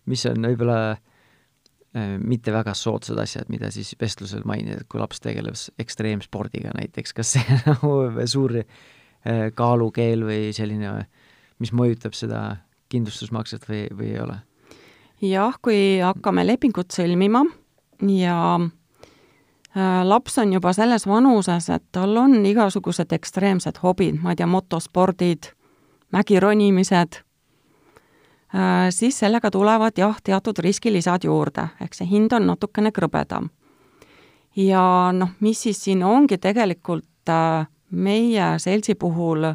mis 0.06 0.26
on 0.30 0.48
võib-olla 0.50 0.80
äh, 0.94 2.16
mitte 2.22 2.54
väga 2.54 2.76
soodsad 2.78 3.20
asjad, 3.22 3.50
mida 3.50 3.72
siis 3.74 3.96
vestlusel 4.02 4.46
mainida, 4.46 4.82
et 4.82 4.90
kui 4.92 5.02
laps 5.02 5.22
tegeleb 5.24 5.58
ekstreemspordiga 5.82 6.76
näiteks, 6.78 7.16
kas 7.18 7.36
see 7.38 7.60
nagu 7.70 7.96
suur 8.30 8.60
äh, 8.62 9.50
kaalukeel 9.56 10.26
või 10.28 10.50
selline, 10.56 10.98
mis 11.60 11.74
mõjutab 11.76 12.18
seda 12.18 12.46
kindlustusmakset 12.94 13.68
või, 13.70 13.86
või 13.96 14.14
ei 14.14 14.22
ole? 14.24 14.40
jah, 15.24 15.56
kui 15.64 16.00
hakkame 16.04 16.44
lepingut 16.46 16.94
sõlmima 16.94 17.46
ja 18.12 18.38
äh, 18.60 20.02
laps 20.04 20.38
on 20.42 20.54
juba 20.54 20.74
selles 20.76 21.08
vanuses, 21.08 21.70
et 21.72 21.86
tal 21.96 22.18
on 22.20 22.38
igasugused 22.46 23.14
ekstreemsed 23.16 23.80
hobid, 23.84 24.20
ma 24.22 24.34
ei 24.34 24.40
tea, 24.40 24.50
motospordid, 24.50 25.52
mägironimised, 26.16 27.22
siis 28.90 29.20
sellega 29.20 29.52
tulevad 29.52 29.98
jah, 29.98 30.18
teatud 30.24 30.60
riskilisad 30.64 31.24
juurde, 31.24 31.68
ehk 31.82 31.94
see 31.94 32.08
hind 32.10 32.34
on 32.34 32.48
natukene 32.48 32.92
krõbedam. 32.92 33.50
ja 34.56 35.12
noh, 35.14 35.30
mis 35.40 35.62
siis 35.62 35.84
siin 35.84 36.04
ongi 36.04 36.38
tegelikult 36.38 37.30
äh, 37.30 37.68
meie 37.92 38.60
seltsi 38.60 38.96
puhul 38.96 39.54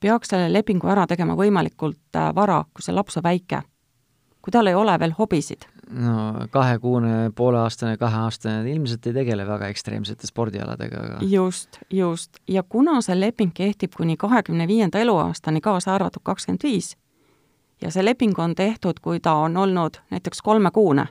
peaks 0.00 0.28
selle 0.32 0.52
lepingu 0.52 0.88
ära 0.88 1.06
tegema 1.06 1.36
võimalikult 1.36 2.16
äh, 2.16 2.34
vara, 2.34 2.64
kui 2.74 2.84
see 2.84 2.94
laps 2.94 3.16
on 3.16 3.24
väike. 3.24 3.62
kui 4.40 4.52
tal 4.54 4.66
ei 4.66 4.74
ole 4.74 4.98
veel 4.98 5.12
hobisid. 5.18 5.66
no 5.90 6.46
kahekuune, 6.50 7.30
pooleaastane, 7.34 7.96
kaheaastane 7.96 8.70
ilmselt 8.70 9.06
ei 9.06 9.12
tegele 9.12 9.46
väga 9.46 9.68
ekstreemsete 9.68 10.26
spordialadega, 10.26 11.02
aga 11.02 11.18
just, 11.22 11.78
just. 11.90 12.38
ja 12.48 12.62
kuna 12.62 13.00
see 13.00 13.20
leping 13.20 13.52
kehtib 13.54 13.92
kuni 13.96 14.16
kahekümne 14.16 14.68
viienda 14.68 14.98
eluaastani, 14.98 15.60
kaasa 15.60 15.94
arvatud 15.94 16.22
kakskümmend 16.22 16.62
viis, 16.62 16.96
ja 17.82 17.90
see 17.90 18.04
leping 18.04 18.38
on 18.38 18.54
tehtud, 18.54 19.00
kui 19.02 19.20
ta 19.20 19.34
on 19.34 19.56
olnud 19.56 20.00
näiteks 20.10 20.42
kolmekuune, 20.42 21.06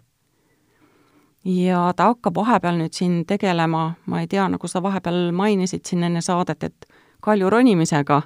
ja 1.45 1.93
ta 1.95 2.11
hakkab 2.13 2.35
vahepeal 2.35 2.77
nüüd 2.77 2.93
siin 2.93 3.25
tegelema, 3.25 3.93
ma 4.05 4.21
ei 4.21 4.27
tea, 4.27 4.47
nagu 4.49 4.67
sa 4.67 4.83
vahepeal 4.83 5.31
mainisid 5.31 5.85
siin 5.85 6.03
enne 6.03 6.21
saadet, 6.21 6.63
et 6.63 6.87
kalju 7.21 7.49
ronimisega 7.49 8.21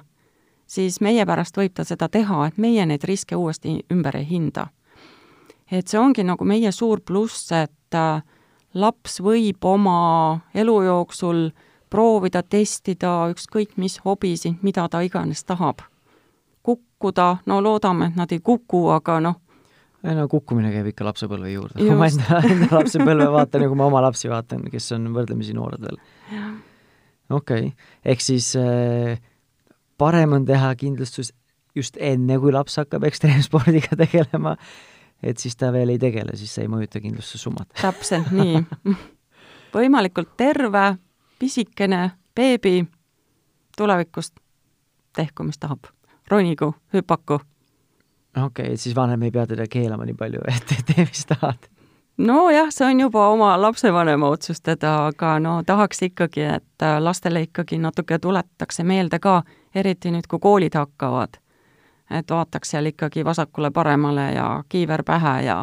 siis 0.70 1.00
meie 1.02 1.24
pärast 1.26 1.56
võib 1.58 1.74
ta 1.74 1.84
seda 1.86 2.08
teha, 2.08 2.46
et 2.46 2.58
meie 2.58 2.84
neid 2.86 3.04
riske 3.08 3.36
uuesti 3.36 3.80
ümber 3.92 4.16
ei 4.20 4.28
hinda. 4.28 4.68
et 5.70 5.88
see 5.88 5.98
ongi 6.00 6.24
nagu 6.26 6.44
meie 6.44 6.72
suur 6.72 7.00
pluss, 7.06 7.52
et 7.52 7.94
äh, 7.94 8.22
laps 8.74 9.20
võib 9.22 9.64
oma 9.64 10.40
elu 10.54 10.82
jooksul 10.82 11.50
proovida, 11.90 12.42
testida 12.42 13.30
ükskõik 13.30 13.76
mis 13.76 14.00
hobisid, 14.04 14.58
mida 14.62 14.88
ta 14.88 15.00
iganes 15.00 15.44
tahab. 15.44 15.82
Kukkuda, 17.00 17.36
no 17.46 17.60
loodame, 17.62 18.10
et 18.10 18.16
nad 18.16 18.32
ei 18.32 18.40
kuku, 18.44 18.88
aga 18.92 19.20
noh, 19.24 19.38
no 20.04 20.26
kukkumine 20.28 20.70
käib 20.72 20.90
ikka 20.92 21.04
lapsepõlve 21.08 21.52
juurde. 21.52 21.86
ma 21.96 22.08
enda, 22.08 22.40
enda 22.44 22.68
lapsepõlve 22.76 23.28
vaatan 23.32 23.64
ja 23.64 23.70
kui 23.70 23.78
ma 23.80 23.88
oma 23.88 24.02
lapsi 24.04 24.28
vaatan, 24.28 24.66
kes 24.72 24.92
on 24.96 25.08
võrdlemisi 25.14 25.56
noored 25.56 25.80
veel. 25.80 25.98
okei 27.30 27.70
okay., 27.70 27.72
ehk 28.04 28.24
siis 28.24 28.52
äh, 28.60 29.20
parem 29.98 30.36
on 30.36 30.44
teha 30.48 30.74
kindlustus 30.76 31.32
just 31.76 31.96
enne, 32.00 32.38
kui 32.40 32.52
laps 32.52 32.76
hakkab 32.80 33.06
ekstreemspordiga 33.08 33.96
tegelema, 34.04 34.56
et 35.22 35.38
siis 35.38 35.56
ta 35.56 35.72
veel 35.72 35.94
ei 35.94 36.00
tegele, 36.02 36.36
siis 36.36 36.52
see 36.54 36.66
ei 36.66 36.72
mõjuta 36.72 37.00
kindlustussummat. 37.00 37.70
täpselt 37.80 38.32
nii. 38.40 38.60
võimalikult 39.72 40.36
terve, 40.36 40.98
pisikene 41.40 42.10
beebi 42.36 42.82
tulevikust 43.76 44.36
tehku, 45.16 45.48
mis 45.48 45.58
tahab. 45.58 45.88
Ronigu, 46.30 46.74
hüpaku. 46.94 47.40
okei 48.36 48.44
okay,, 48.46 48.72
et 48.74 48.80
siis 48.80 48.96
vanem 48.96 49.22
ei 49.22 49.30
pea 49.30 49.46
teda 49.46 49.66
keelama 49.70 50.06
nii 50.06 50.14
palju, 50.14 50.46
et 50.48 50.74
tee, 50.88 51.04
mis 51.04 51.26
tahad 51.26 51.70
nojah, 52.20 52.68
see 52.70 52.86
on 52.86 53.00
juba 53.00 53.28
oma 53.28 53.54
lapsevanema 53.60 54.28
otsustada, 54.28 55.06
aga 55.06 55.38
no 55.40 55.62
tahaks 55.66 56.02
ikkagi, 56.02 56.42
et 56.56 56.86
lastele 57.00 57.42
ikkagi 57.48 57.78
natuke 57.78 58.18
tuletatakse 58.18 58.84
meelde 58.84 59.18
ka, 59.18 59.42
eriti 59.74 60.12
nüüd, 60.12 60.28
kui 60.28 60.38
koolid 60.42 60.76
hakkavad, 60.76 61.40
et 62.10 62.30
vaataks 62.30 62.74
seal 62.74 62.90
ikkagi 62.92 63.24
vasakule-paremale 63.24 64.32
ja 64.34 64.48
kiiver 64.68 65.02
pähe 65.06 65.36
ja 65.46 65.60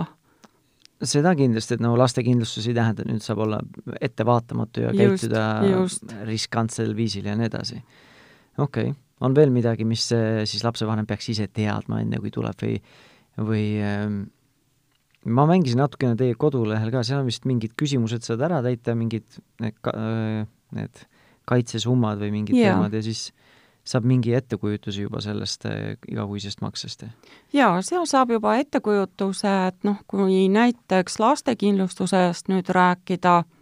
seda 1.04 1.36
kindlasti, 1.38 1.78
et 1.78 1.84
no 1.84 1.94
lastekindlustus 1.98 2.68
ei 2.68 2.74
tähenda, 2.74 3.04
et 3.04 3.12
nüüd 3.12 3.22
saab 3.22 3.44
olla 3.46 3.60
ettevaatamatu 4.02 4.88
ja 4.88 4.94
just, 4.94 5.02
käituda 5.02 5.44
just. 5.70 6.16
riskantsel 6.26 6.96
viisil 6.98 7.30
ja 7.30 7.36
nii 7.38 7.52
edasi. 7.52 7.84
okei 8.58 8.90
okay., 8.90 9.02
on 9.26 9.36
veel 9.38 9.52
midagi, 9.54 9.86
mis 9.88 10.06
eh, 10.16 10.44
siis 10.50 10.64
lapsevanem 10.66 11.08
peaks 11.10 11.32
ise 11.34 11.48
teadma, 11.50 12.02
enne 12.04 12.20
kui 12.22 12.32
tuleb 12.34 12.62
või, 12.62 12.78
või 13.50 13.66
ähm, 13.84 14.20
ma 15.26 15.48
mängisin 15.50 15.82
natukene 15.82 16.18
teie 16.20 16.38
kodulehel 16.40 16.92
ka, 16.94 17.04
seal 17.06 17.24
on 17.24 17.32
vist 17.32 17.48
mingid 17.50 17.76
küsimused 17.80 18.28
saad 18.28 18.44
ära 18.48 18.62
täita, 18.66 18.96
mingid 18.98 19.40
need 19.64 19.78
ka, 19.86 19.94
äh, 19.98 20.46
need 20.78 21.04
kaitsesummad 21.48 22.22
või 22.22 22.34
mingid 22.40 22.58
yeah. 22.58 22.76
teemad 22.76 22.96
ja 22.96 23.04
siis 23.06 23.30
saab 23.88 24.04
mingi 24.04 24.34
ettekujutuse 24.36 25.06
juba 25.06 25.22
sellest 25.24 25.66
äh, 25.70 25.96
igakuisest 26.12 26.62
maksest? 26.62 27.08
jaa, 27.56 27.82
seal 27.86 28.08
saab 28.10 28.36
juba 28.36 28.58
ettekujutuse, 28.62 29.54
et 29.72 29.88
noh, 29.88 30.02
kui 30.08 30.46
näiteks 30.52 31.20
lastekindlustusest 31.24 32.52
nüüd 32.52 32.70
rääkida, 32.76 33.40
äh, 33.44 33.57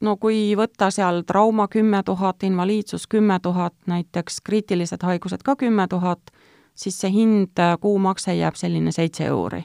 no 0.00 0.16
kui 0.16 0.56
võtta 0.56 0.90
seal 0.90 1.22
trauma 1.26 1.68
kümme 1.68 2.02
tuhat, 2.02 2.42
invaliidsus 2.42 3.06
kümme 3.06 3.38
tuhat, 3.42 3.74
näiteks 3.86 4.40
kriitilised 4.44 5.02
haigused 5.02 5.44
ka 5.44 5.56
kümme 5.56 5.86
tuhat, 5.88 6.32
siis 6.74 7.00
see 7.00 7.12
hind, 7.14 7.58
äh, 7.58 7.76
kuumakse 7.80 8.34
jääb 8.34 8.58
selline 8.58 8.92
seitse 8.92 9.26
euri 9.26 9.64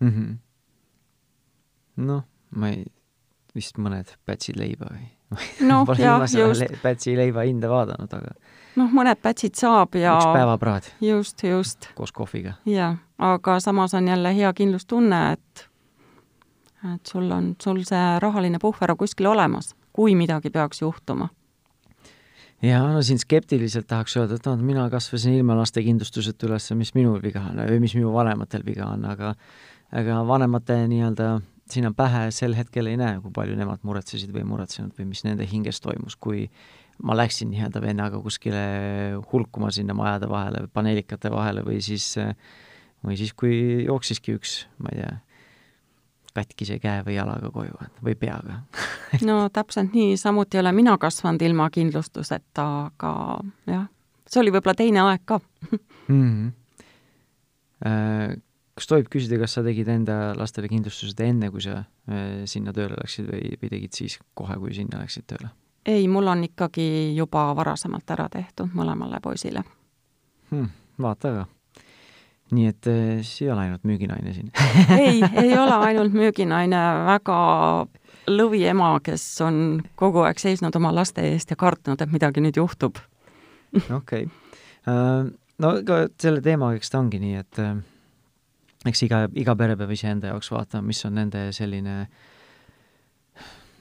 mm. 0.00 0.08
-hmm. 0.08 0.36
noh, 1.96 2.24
ma 2.50 2.68
ei, 2.68 2.84
vist 3.54 3.78
mõned 3.78 4.16
pätsid 4.26 4.58
leiba 4.60 4.90
või 4.92 5.06
noh, 5.70 5.88
jah, 5.98 6.22
just. 6.38 6.82
pätsi 6.82 7.16
leiva 7.16 7.46
hinda 7.46 7.70
vaadanud, 7.70 8.12
aga 8.12 8.34
noh, 8.76 8.90
mõned 8.92 9.18
pätsid 9.22 9.56
saab 9.58 9.94
ja 9.98 10.16
üks 10.18 10.28
päevapraad. 10.32 10.90
just, 11.00 11.42
just. 11.42 11.88
koos 11.94 12.12
kohviga. 12.12 12.58
jah, 12.66 12.98
aga 13.18 13.60
samas 13.60 13.94
on 13.94 14.08
jälle 14.08 14.34
hea 14.36 14.52
kindlustunne, 14.52 15.32
et 15.32 15.68
et 16.94 17.06
sul 17.08 17.30
on, 17.32 17.54
sul 17.62 17.82
see 17.88 18.04
rahaline 18.22 18.60
puhver 18.62 18.92
on 18.92 19.00
kuskil 19.00 19.30
olemas, 19.32 19.74
kui 19.96 20.14
midagi 20.18 20.50
peaks 20.50 20.82
juhtuma. 20.82 21.28
Jaa, 22.64 22.86
no 22.88 23.02
siin 23.04 23.20
skeptiliselt 23.20 23.86
tahaks 23.88 24.16
öelda, 24.16 24.38
et 24.38 24.46
noh, 24.48 24.60
mina 24.64 24.86
kasvasin 24.92 25.34
ilma 25.36 25.58
lastekindlustuseta 25.58 26.48
üles, 26.48 26.70
mis 26.78 26.94
minul 26.96 27.20
viga 27.20 27.42
on 27.50 27.60
või 27.60 27.82
mis 27.84 27.94
minu 27.98 28.14
vanematel 28.14 28.64
viga 28.64 28.88
on, 28.94 29.04
aga 29.04 29.34
aga 29.94 30.22
vanemate 30.26 30.78
nii-öelda 30.90 31.28
sinna 31.70 31.92
pähe 31.94 32.30
sel 32.34 32.54
hetkel 32.56 32.88
ei 32.90 32.98
näe, 32.98 33.18
kui 33.22 33.32
palju 33.34 33.56
nemad 33.58 33.82
muretsesid 33.86 34.32
või 34.34 34.46
muretsenud 34.48 34.94
või 34.98 35.08
mis 35.10 35.22
nende 35.26 35.46
hinges 35.46 35.82
toimus, 35.82 36.16
kui 36.16 36.46
ma 37.04 37.16
läksin 37.18 37.50
nii-öelda 37.52 37.82
vennaga 37.82 38.20
kuskile 38.22 38.62
hulkuma 39.32 39.70
sinna 39.74 39.94
majade 39.94 40.30
vahele, 40.30 40.64
paneelikate 40.72 41.30
vahele 41.32 41.64
või 41.66 41.80
siis, 41.84 42.14
või 43.04 43.18
siis, 43.18 43.34
kui 43.36 43.84
jooksiski 43.84 44.36
üks, 44.38 44.58
ma 44.80 44.94
ei 44.94 45.02
tea, 45.02 45.12
katkise 46.36 46.78
käe 46.82 47.02
või 47.06 47.16
jalaga 47.16 47.50
koju 47.54 47.88
või 48.04 48.16
peaga 48.18 48.60
no 49.28 49.38
täpselt 49.52 49.94
nii, 49.96 50.16
samuti 50.20 50.58
ei 50.58 50.64
ole 50.64 50.72
mina 50.76 50.96
kasvanud 51.00 51.42
ilma 51.46 51.68
kindlustuseta, 51.74 52.66
aga 52.86 53.12
jah, 53.70 53.86
see 54.28 54.42
oli 54.42 54.54
võib-olla 54.54 54.76
teine 54.78 55.04
aeg 55.06 55.24
ka 55.24 55.40
mm. 55.72 56.22
-hmm. 56.22 56.54
Kas 58.76 58.88
tohib 58.88 59.06
küsida, 59.12 59.38
kas 59.40 59.54
sa 59.56 59.62
tegid 59.64 59.88
enda 59.88 60.34
lastele 60.36 60.68
kindlustused 60.68 61.20
enne, 61.24 61.48
kui 61.52 61.62
sa 61.64 61.78
äh, 61.80 62.44
sinna 62.44 62.72
tööle 62.76 62.96
läksid 62.96 63.28
või, 63.28 63.54
või 63.60 63.70
tegid 63.72 63.96
siis 63.96 64.18
kohe, 64.36 64.56
kui 64.60 64.74
sinna 64.76 65.00
läksid 65.00 65.24
tööle? 65.32 65.52
ei, 65.86 66.08
mul 66.08 66.26
on 66.26 66.44
ikkagi 66.44 67.14
juba 67.16 67.48
varasemalt 67.56 68.10
ära 68.10 68.28
tehtud 68.28 68.72
mõlemale 68.74 69.20
poisile 69.22 69.62
hmm,. 70.50 70.68
vaata 71.00 71.32
aga 71.32 71.44
nii 72.54 72.68
et 72.70 72.86
äh, 72.86 73.22
siis 73.22 73.42
ei 73.42 73.50
ole 73.50 73.64
ainult 73.64 73.86
müüginaine 73.88 74.32
siin 74.34 74.52
ei, 75.00 75.22
ei 75.42 75.54
ole 75.58 75.78
ainult 75.88 76.14
müüginaine, 76.14 76.82
väga 77.08 77.38
lõviema, 78.30 78.92
kes 79.06 79.24
on 79.46 79.58
kogu 79.98 80.22
aeg 80.26 80.38
seisnud 80.42 80.74
oma 80.78 80.92
laste 80.94 81.24
eest 81.26 81.50
ja 81.50 81.58
kartnud, 81.58 82.00
et 82.02 82.12
midagi 82.12 82.42
nüüd 82.42 82.58
juhtub. 82.58 82.98
okei. 83.98 84.28
Äh, 84.86 85.26
no 85.62 85.74
ka 85.86 86.00
selle 86.22 86.42
teemaga, 86.44 86.78
eks 86.78 86.92
ta 86.92 87.02
ongi 87.02 87.20
nii, 87.22 87.42
et 87.42 87.60
äh, 87.62 87.74
eks 88.92 89.04
iga, 89.08 89.26
iga 89.34 89.56
pere 89.58 89.78
peab 89.78 89.94
iseenda 89.94 90.30
jaoks 90.30 90.52
vaatama, 90.54 90.86
mis 90.92 91.02
on 91.08 91.18
nende 91.18 91.48
selline 91.54 91.98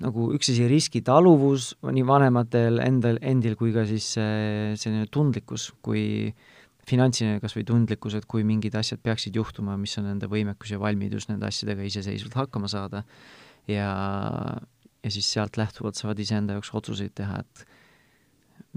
nagu 0.02 0.28
üks 0.36 0.50
asi, 0.52 0.66
riskitaluvus 0.68 1.76
nii 1.86 2.04
vanematel 2.06 2.82
endal, 2.84 3.22
endil 3.22 3.54
kui 3.60 3.72
ka 3.74 3.86
siis 3.88 4.10
selline 4.18 5.06
tundlikkus, 5.14 5.70
kui 5.86 6.34
finantsiline 6.90 7.42
kas 7.44 7.56
või 7.58 7.66
tundlikkus, 7.68 8.16
et 8.18 8.28
kui 8.30 8.46
mingid 8.48 8.76
asjad 8.78 9.02
peaksid 9.04 9.36
juhtuma, 9.38 9.78
mis 9.82 9.96
on 10.00 10.08
nende 10.10 10.30
võimekus 10.32 10.74
ja 10.76 10.80
valmidus 10.82 11.30
nende 11.32 11.48
asjadega 11.50 11.86
iseseisvalt 11.88 12.38
hakkama 12.44 12.70
saada. 12.72 13.04
Ja, 13.70 13.90
ja 15.02 15.14
siis 15.14 15.30
sealt 15.34 15.58
lähtuvalt 15.58 15.98
saavad 15.98 16.20
iseenda 16.22 16.58
jaoks 16.58 16.74
otsuseid 16.78 17.16
teha, 17.18 17.42
et 17.42 17.66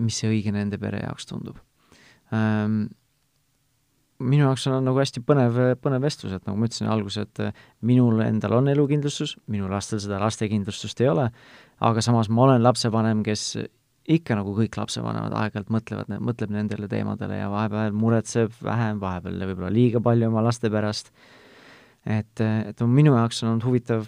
mis 0.00 0.16
see 0.16 0.30
õige 0.30 0.54
nende 0.54 0.78
pere 0.80 1.02
jaoks 1.02 1.28
tundub. 1.28 1.60
Ähm, 2.34 2.86
minu 4.18 4.46
jaoks 4.46 4.66
on 4.70 4.82
nagu 4.86 4.98
hästi 4.98 5.22
põnev, 5.26 5.58
põnev 5.82 6.04
vestlus, 6.04 6.34
et 6.34 6.46
nagu 6.48 6.58
ma 6.58 6.68
ütlesin 6.68 6.90
alguses, 6.90 7.28
et 7.28 7.42
äh, 7.44 7.64
minul 7.86 8.22
endal 8.24 8.58
on 8.58 8.70
elukindlustus, 8.72 9.36
minu 9.52 9.68
lastel 9.70 10.00
seda 10.02 10.20
lastekindlustust 10.22 11.04
ei 11.04 11.10
ole, 11.12 11.28
aga 11.84 12.04
samas 12.04 12.30
ma 12.32 12.48
olen 12.48 12.64
lapsevanem, 12.64 13.22
kes 13.26 13.52
ikka 14.08 14.38
nagu 14.38 14.54
kõik 14.56 14.78
lapsevanemad 14.78 15.34
aeg-ajalt 15.36 15.72
mõtlevad, 15.72 16.12
mõtleb 16.24 16.52
nendele 16.54 16.88
teemadele 16.88 17.40
ja 17.42 17.50
vahepeal 17.52 17.96
muretseb 17.96 18.54
vähem, 18.64 19.00
vahepeal 19.02 19.44
võib-olla 19.50 19.72
liiga 19.72 20.00
palju 20.04 20.30
oma 20.30 20.44
laste 20.46 20.70
pärast. 20.72 21.12
et, 22.06 22.40
et 22.40 22.80
minu 22.80 23.12
jaoks 23.12 23.42
on 23.42 23.52
olnud 23.52 23.66
huvitav 23.68 24.06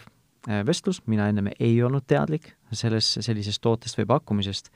äh, 0.49 0.63
vestlus, 0.67 1.03
mina 1.07 1.29
ennem 1.29 1.51
ei 1.59 1.75
olnud 1.85 2.07
teadlik 2.09 2.55
sellest, 2.73 3.21
sellisest 3.21 3.61
tootest 3.61 3.99
või 4.01 4.09
pakkumisest, 4.15 4.71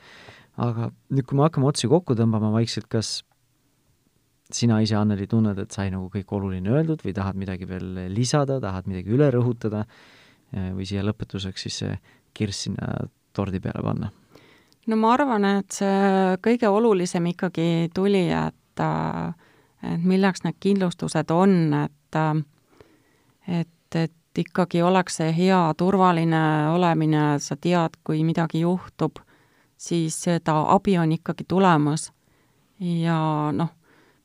aga 0.61 0.91
nüüd, 1.09 1.25
kui 1.25 1.39
me 1.39 1.47
hakkame 1.47 1.71
otsi 1.71 1.89
kokku 1.89 2.17
tõmbama 2.19 2.53
vaikselt, 2.53 2.91
kas 2.93 3.23
sina 4.53 4.83
ise, 4.85 4.99
Anneli, 4.99 5.27
tunned, 5.31 5.59
et 5.59 5.73
sai 5.73 5.89
nagu 5.95 6.11
kõik 6.13 6.35
oluline 6.37 6.75
öeldud 6.75 7.01
või 7.07 7.15
tahad 7.17 7.39
midagi 7.41 7.69
veel 7.71 8.11
lisada, 8.13 8.61
tahad 8.61 8.91
midagi 8.91 9.15
üle 9.17 9.31
rõhutada 9.33 9.87
või 10.53 10.85
siia 10.87 11.03
lõpetuseks 11.03 11.65
siis 11.65 11.81
kirss 12.37 12.69
sinna 12.69 13.09
tordi 13.35 13.63
peale 13.65 13.83
panna? 13.83 14.13
No 14.87 14.97
ma 15.01 15.13
arvan, 15.15 15.45
et 15.61 15.73
see 15.73 16.37
kõige 16.45 16.69
olulisem 16.69 17.27
ikkagi 17.33 17.91
tuli, 17.95 18.29
et 18.33 18.55
et 19.85 20.03
milleks 20.03 20.43
need 20.45 20.57
kindlustused 20.61 21.31
on, 21.31 21.75
et 21.85 22.19
et, 23.47 23.97
et 24.01 24.39
ikkagi 24.39 24.83
oleks 24.83 25.21
see 25.21 25.31
hea 25.37 25.61
turvaline 25.79 26.43
olemine, 26.73 27.39
sa 27.39 27.57
tead, 27.57 28.01
kui 28.05 28.25
midagi 28.25 28.65
juhtub, 28.65 29.21
siis 29.77 30.17
seda 30.27 30.57
abi 30.75 30.99
on 30.99 31.13
ikkagi 31.13 31.45
tulemas. 31.49 32.13
ja 32.81 33.51
noh 33.53 33.71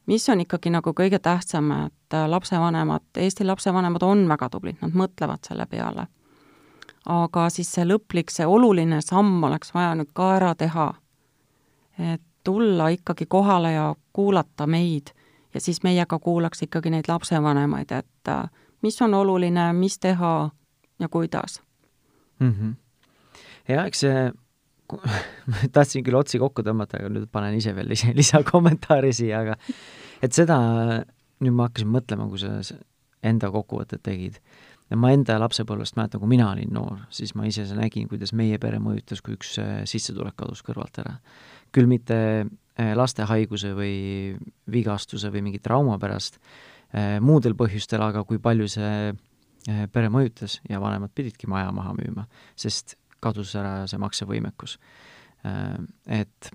mis 0.10 0.30
on 0.30 0.42
ikkagi 0.42 0.72
nagu 0.74 0.94
kõige 0.98 1.20
tähtsam, 1.22 1.70
et 1.86 2.18
lapsevanemad, 2.28 3.06
Eesti 3.18 3.46
lapsevanemad 3.46 4.04
on 4.04 4.26
väga 4.30 4.50
tublid, 4.50 4.80
nad 4.82 4.96
mõtlevad 4.98 5.46
selle 5.46 5.68
peale. 5.70 6.08
Aga 7.10 7.50
siis 7.50 7.72
see 7.74 7.86
lõplik, 7.88 8.32
see 8.34 8.46
oluline 8.46 9.02
samm 9.02 9.44
oleks 9.44 9.74
vaja 9.74 9.96
nüüd 9.98 10.12
ka 10.14 10.34
ära 10.38 10.56
teha. 10.56 10.94
et 12.00 12.22
tulla 12.44 12.90
ikkagi 12.90 13.26
kohale 13.26 13.72
ja 13.74 13.96
kuulata 14.14 14.68
meid 14.68 15.12
ja 15.54 15.62
siis 15.62 15.84
meie 15.84 16.06
ka 16.06 16.20
kuulaks 16.20 16.64
ikkagi 16.64 16.90
neid 16.90 17.10
lapsevanemaid, 17.10 17.92
et 17.92 18.32
mis 18.82 19.02
on 19.02 19.14
oluline, 19.14 19.74
mis 19.74 20.00
teha 20.00 20.50
ja 21.00 21.10
kuidas 21.10 21.62
mm. 22.40 22.54
-hmm. 22.54 22.76
ja 23.68 23.86
eks 23.86 24.00
see 24.00 24.32
tahtsin 25.76 26.04
küll 26.04 26.18
otsi 26.18 26.40
kokku 26.40 26.64
tõmmata, 26.66 27.00
aga 27.00 27.10
nüüd 27.10 27.28
panen 27.32 27.58
ise 27.58 27.76
veel 27.76 27.90
lisa, 27.90 28.14
lisakommentaari 28.16 29.14
siia, 29.14 29.42
aga 29.44 29.58
et 30.22 30.34
seda, 30.34 30.58
nüüd 31.40 31.54
ma 31.54 31.68
hakkasin 31.70 31.92
mõtlema, 31.94 32.30
kui 32.30 32.40
sa 32.42 32.80
enda 33.24 33.52
kokkuvõtted 33.52 34.02
tegid. 34.04 34.40
Ja 34.90 34.98
ma 34.98 35.12
enda 35.14 35.38
lapsepõlvest 35.42 35.98
mäletan, 36.00 36.22
kui 36.22 36.32
mina 36.32 36.50
olin 36.54 36.72
noor, 36.74 37.04
siis 37.14 37.36
ma 37.38 37.46
ise 37.50 37.66
nägin, 37.78 38.08
kuidas 38.10 38.34
meie 38.38 38.58
pere 38.62 38.80
mõjutas, 38.84 39.22
kui 39.26 39.38
üks 39.38 39.56
äh, 39.62 39.82
sissetulek 39.90 40.38
kadus 40.40 40.64
kõrvalt 40.66 41.02
ära. 41.04 41.18
küll 41.72 41.90
mitte 41.90 42.18
äh, 42.46 42.94
laste 42.98 43.28
haiguse 43.30 43.76
või 43.78 44.36
vigastuse 44.72 45.30
või 45.30 45.44
mingi 45.46 45.60
trauma 45.62 46.00
pärast, 46.02 46.40
äh, 46.94 47.20
muudel 47.22 47.56
põhjustel, 47.56 48.02
aga 48.02 48.24
kui 48.24 48.40
palju 48.40 48.68
see 48.68 49.18
pere 49.94 50.08
mõjutas 50.10 50.62
ja 50.70 50.80
vanemad 50.80 51.12
pididki 51.14 51.46
maja 51.52 51.70
maha 51.76 51.92
müüma, 51.94 52.24
sest 52.56 52.96
kadus 53.22 53.52
ära 53.60 53.84
see 53.92 54.00
maksevõimekus. 54.00 54.78
Et 56.08 56.52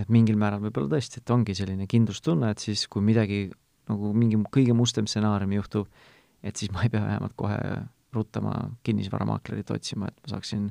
et 0.00 0.08
mingil 0.08 0.38
määral 0.40 0.62
võib-olla 0.62 0.94
tõesti, 0.94 1.20
et 1.20 1.32
ongi 1.34 1.52
selline 1.58 1.88
kindlustunne, 1.90 2.52
et 2.54 2.62
siis 2.62 2.86
kui 2.88 3.02
midagi 3.04 3.42
nagu 3.90 4.12
mingi 4.16 4.38
kõige 4.54 4.72
mustem 4.76 5.08
stsenaarium 5.10 5.52
juhtub, 5.58 5.90
et 6.42 6.56
siis 6.56 6.72
ma 6.72 6.82
ei 6.82 6.90
pea 6.92 7.02
vähemalt 7.02 7.36
kohe 7.36 7.58
ruttama 8.12 8.52
kinnisvaramaaklerit 8.84 9.70
otsima, 9.70 10.08
et 10.08 10.18
ma 10.20 10.34
saaksin 10.34 10.66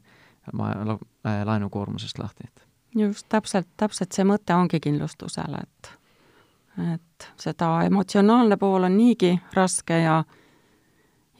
ma 0.53 0.73
la, 0.85 0.97
äh, 1.27 1.41
laenukoormusest 1.45 2.19
lahti, 2.19 2.49
just, 2.97 3.25
täpselt, 3.29 3.69
täpselt 3.77 4.13
see 4.13 4.25
mõte 4.27 4.55
ongi 4.57 4.81
kindlustusel, 4.83 5.57
et 5.61 5.97
et 6.81 7.25
seda 7.35 7.81
emotsionaalne 7.83 8.55
pool 8.57 8.87
on 8.87 8.93
niigi 8.95 9.33
raske 9.53 9.97
ja 9.99 10.21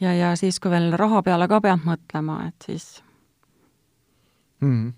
ja, 0.02 0.14
ja 0.14 0.34
siis, 0.36 0.60
kui 0.60 0.72
veel 0.74 0.92
raha 0.98 1.22
peale 1.26 1.48
ka 1.48 1.62
pead 1.64 1.86
mõtlema, 1.86 2.42
et 2.50 2.68
siis 2.68 2.88
mm. 4.60 4.92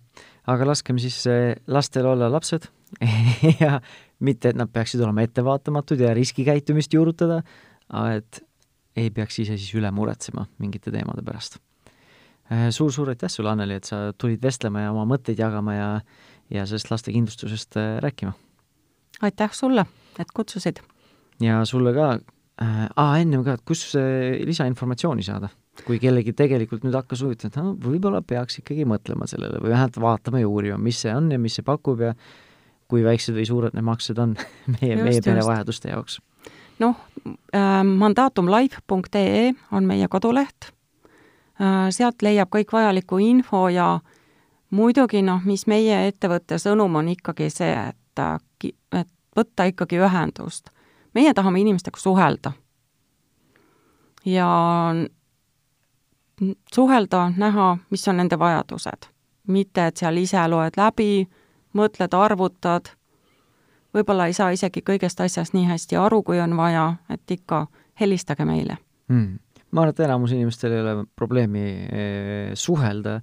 aga 0.53 0.69
laskem 0.71 0.99
siis 1.01 1.19
eh, 1.29 1.51
lastel 1.67 2.07
olla 2.09 2.31
lapsed 2.31 2.69
ja 3.63 3.77
mitte, 4.23 4.53
et 4.53 4.59
nad 4.59 4.71
peaksid 4.71 5.01
olema 5.03 5.25
ettevaatamatud 5.25 5.99
ja 5.99 6.13
riskikäitumist 6.15 6.93
juurutada, 6.93 7.41
et 8.15 8.43
ei 8.95 9.09
peaks 9.13 9.39
ise 9.43 9.57
siis 9.57 9.73
üle 9.77 9.91
muretsema 9.91 10.47
mingite 10.61 10.91
teemade 10.93 11.25
pärast 11.25 11.59
suur,. 12.49 12.71
suur-suur 12.71 13.13
aitäh 13.13 13.31
sulle, 13.31 13.51
Anneli, 13.53 13.79
et 13.79 13.89
sa 13.89 14.11
tulid 14.17 14.41
vestlema 14.43 14.85
ja 14.85 14.91
oma 14.91 15.05
mõtteid 15.09 15.39
jagama 15.39 15.75
ja, 15.75 15.89
ja 16.53 16.65
sellest 16.67 16.91
lastekindlustusest 16.91 17.77
eh, 17.77 17.97
rääkima. 18.03 18.33
aitäh 19.21 19.51
sulle, 19.53 19.85
et 20.19 20.31
kutsusid! 20.33 20.83
ja 21.41 21.63
sulle 21.65 21.93
ka 21.93 22.13
äh,, 22.61 22.87
aa, 22.95 23.17
ennem 23.17 23.43
ka, 23.43 23.57
et 23.57 23.65
kus 23.65 23.93
lisainformatsiooni 24.45 25.23
saada? 25.23 25.49
kui 25.87 25.97
kellelgi 25.99 26.35
tegelikult 26.37 26.83
nüüd 26.85 26.93
hakkas 26.93 27.23
huvitama, 27.25 27.49
et 27.49 27.55
no, 27.57 27.71
võib-olla 27.81 28.21
peaks 28.21 28.59
ikkagi 28.61 28.85
mõtlema 28.85 29.25
sellele 29.29 29.57
või 29.63 29.73
vähemalt 29.73 29.97
vaatama 30.03 30.43
ja 30.43 30.49
uurima, 30.49 30.77
mis 30.77 30.99
see 31.01 31.13
on 31.15 31.31
ja 31.33 31.39
mis 31.41 31.57
see 31.57 31.65
pakub 31.65 32.03
ja 32.05 32.13
kui 32.91 33.01
väiksed 33.01 33.33
või 33.33 33.47
suured 33.49 33.73
need 33.73 33.87
maksed 33.87 34.19
on 34.21 34.35
meie, 34.75 34.99
meie 35.01 35.23
pere 35.25 35.41
vajaduste 35.47 35.89
jaoks. 35.89 36.19
Noh 36.79 36.95
äh,, 37.55 37.83
mandatumlife.ee 37.83 39.53
on 39.71 39.85
meie 39.85 40.07
koduleht 40.07 40.71
äh,, 41.61 41.89
sealt 41.89 42.21
leiab 42.21 42.49
kõik 42.53 42.73
vajaliku 42.73 43.17
info 43.17 43.67
ja 43.69 43.99
muidugi 44.69 45.21
noh, 45.21 45.41
mis 45.45 45.67
meie 45.67 46.07
ettevõtte 46.07 46.57
sõnum 46.61 46.95
on 46.95 47.11
ikkagi 47.13 47.49
see, 47.53 47.73
et, 47.73 48.19
äh, 48.19 48.73
et 48.91 49.09
võtta 49.37 49.69
ikkagi 49.69 50.01
ühendust. 50.01 50.69
meie 51.13 51.33
tahame 51.33 51.59
inimestega 51.61 51.99
suhelda. 51.99 52.51
ja 54.25 54.47
suhelda, 56.73 57.31
näha, 57.37 57.77
mis 57.89 58.07
on 58.07 58.17
nende 58.17 58.39
vajadused. 58.39 59.09
mitte, 59.47 59.87
et 59.87 59.97
seal 59.97 60.17
ise 60.17 60.47
loed 60.47 60.77
läbi, 60.77 61.27
mõtled, 61.73 62.13
arvutad, 62.15 62.93
võib-olla 63.93 64.27
ei 64.29 64.35
saa 64.37 64.51
isegi 64.55 64.83
kõigest 64.85 65.21
asjast 65.23 65.55
nii 65.55 65.67
hästi 65.69 65.99
aru, 65.99 66.21
kui 66.25 66.41
on 66.43 66.55
vaja, 66.57 66.89
et 67.13 67.37
ikka 67.37 67.65
helistage 67.99 68.45
meile. 68.47 68.79
Hmm.. 69.11 69.39
ma 69.71 69.83
arvan, 69.83 69.93
et 69.93 70.05
enamus 70.05 70.31
inimestel 70.35 70.73
ei 70.73 70.81
ole 70.83 70.93
probleemi 71.17 71.65
eh, 71.65 72.53
suhelda 72.57 73.19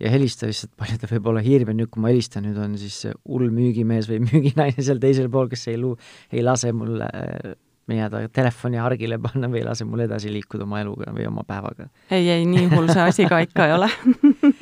ja 0.00 0.10
helistada 0.10 0.50
lihtsalt, 0.52 0.72
paljudel 0.80 1.12
võib 1.16 1.28
olla 1.32 1.44
hirm, 1.44 1.72
et 1.72 1.80
nüüd, 1.80 1.90
kui 1.92 2.04
ma 2.04 2.12
helistan, 2.12 2.46
nüüd 2.48 2.60
on 2.60 2.78
siis 2.80 3.02
hull 3.28 3.50
müügimees 3.54 4.08
või 4.10 4.22
müüginaine 4.28 4.84
seal 4.84 5.02
teisel 5.02 5.30
pool, 5.32 5.50
kes 5.52 5.68
ei 5.72 5.78
lu-, 5.80 5.96
ei 6.32 6.44
lase 6.44 6.72
mul 6.76 7.02
eh, 7.08 7.54
jääda 7.92 8.28
telefoni 8.32 8.78
hargile 8.80 9.18
panna 9.20 9.48
või 9.50 9.60
ei 9.60 9.66
lase 9.66 9.84
mul 9.84 10.04
edasi 10.06 10.32
liikuda 10.32 10.64
oma 10.64 10.80
eluga 10.80 11.12
või 11.12 11.26
oma 11.28 11.44
päevaga. 11.46 11.88
ei, 12.10 12.28
ei, 12.30 12.46
nii 12.48 12.68
hull 12.72 12.88
see 12.88 13.02
asi 13.04 13.26
ka 13.28 13.42
ikka 13.44 13.66
ei 13.68 13.74
ole 13.76 13.90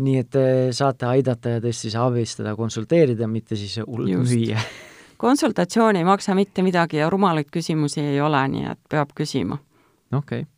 nii 0.00 0.16
et 0.22 0.38
eh, 0.40 0.70
saate 0.72 1.06
aidata 1.10 1.56
ja 1.56 1.60
tõesti 1.60 1.88
siis 1.88 1.98
abistada, 2.00 2.54
konsulteerida, 2.56 3.28
mitte 3.28 3.58
siis 3.60 3.76
hullult 3.84 4.24
müüa. 4.24 4.62
Konsultatsioon 5.22 6.00
ei 6.00 6.06
maksa 6.06 6.34
mitte 6.34 6.64
midagi 6.66 6.98
ja 6.98 7.10
rumalaid 7.12 7.50
küsimusi 7.52 8.00
ei 8.02 8.20
ole, 8.20 8.40
nii 8.50 8.66
et 8.72 8.80
peab 8.90 9.12
küsima. 9.18 9.60
okei. 10.12 10.42
Okay., 10.42 10.48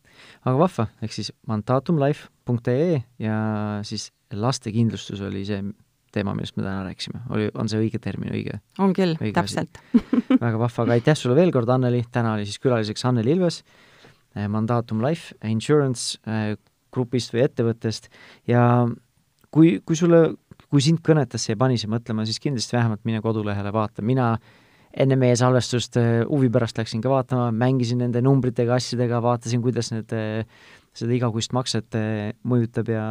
aga 0.45 0.57
vahva, 0.57 0.87
ehk 1.03 1.13
siis 1.13 1.31
mandatumlife.ee 1.49 3.01
ja 3.21 3.39
siis 3.85 4.09
lastekindlustus 4.33 5.21
oli 5.21 5.43
see 5.45 5.61
teema, 6.15 6.33
millest 6.35 6.55
me 6.55 6.63
täna 6.63 6.85
rääkisime, 6.87 7.25
oli, 7.35 7.49
on 7.59 7.69
see 7.69 7.81
õige 7.83 7.99
termin, 8.01 8.31
õige? 8.33 8.61
on 8.79 8.93
küll, 8.95 9.17
täpselt. 9.35 9.81
Väga 10.45 10.55
vahva, 10.61 10.85
aga 10.85 10.95
aitäh 10.95 11.17
sulle 11.19 11.35
veel 11.37 11.51
kord, 11.53 11.69
Anneli, 11.75 12.05
täna 12.11 12.37
oli 12.37 12.47
siis 12.47 12.61
külaliseks 12.63 13.03
Anneli 13.09 13.35
Ilves, 13.35 13.61
eh, 14.35 14.47
Mandatum 14.51 15.03
Life 15.03 15.35
Insurance 15.49 16.21
eh, 16.23 16.55
grupist 16.95 17.35
või 17.35 17.43
ettevõttest. 17.43 18.07
Ja 18.47 18.87
kui, 19.55 19.79
kui 19.87 19.95
sulle, 19.95 20.21
kui 20.67 20.83
sind 20.83 21.01
kõnetas 21.05 21.47
see 21.47 21.55
ja 21.55 21.59
pani 21.59 21.79
see 21.79 21.91
mõtlema, 21.91 22.25
siis 22.27 22.41
kindlasti 22.43 22.75
vähemalt 22.75 23.05
mine 23.07 23.21
kodulehele 23.23 23.71
vaata, 23.75 24.03
mina 24.05 24.33
enne 24.95 25.17
meie 25.19 25.35
salvestust 25.39 25.97
eh, 25.99 26.11
huvi 26.27 26.51
pärast 26.51 26.77
läksin 26.79 27.03
ka 27.03 27.11
vaatama, 27.11 27.49
mängisin 27.55 28.03
nende 28.03 28.21
numbritega, 28.23 28.77
asjadega, 28.79 29.23
vaatasin, 29.23 29.63
kuidas 29.63 29.91
need, 29.95 30.13
seda 30.95 31.17
igakuist 31.17 31.55
makset 31.55 31.97
mõjutab 32.47 32.91
ja 32.93 33.07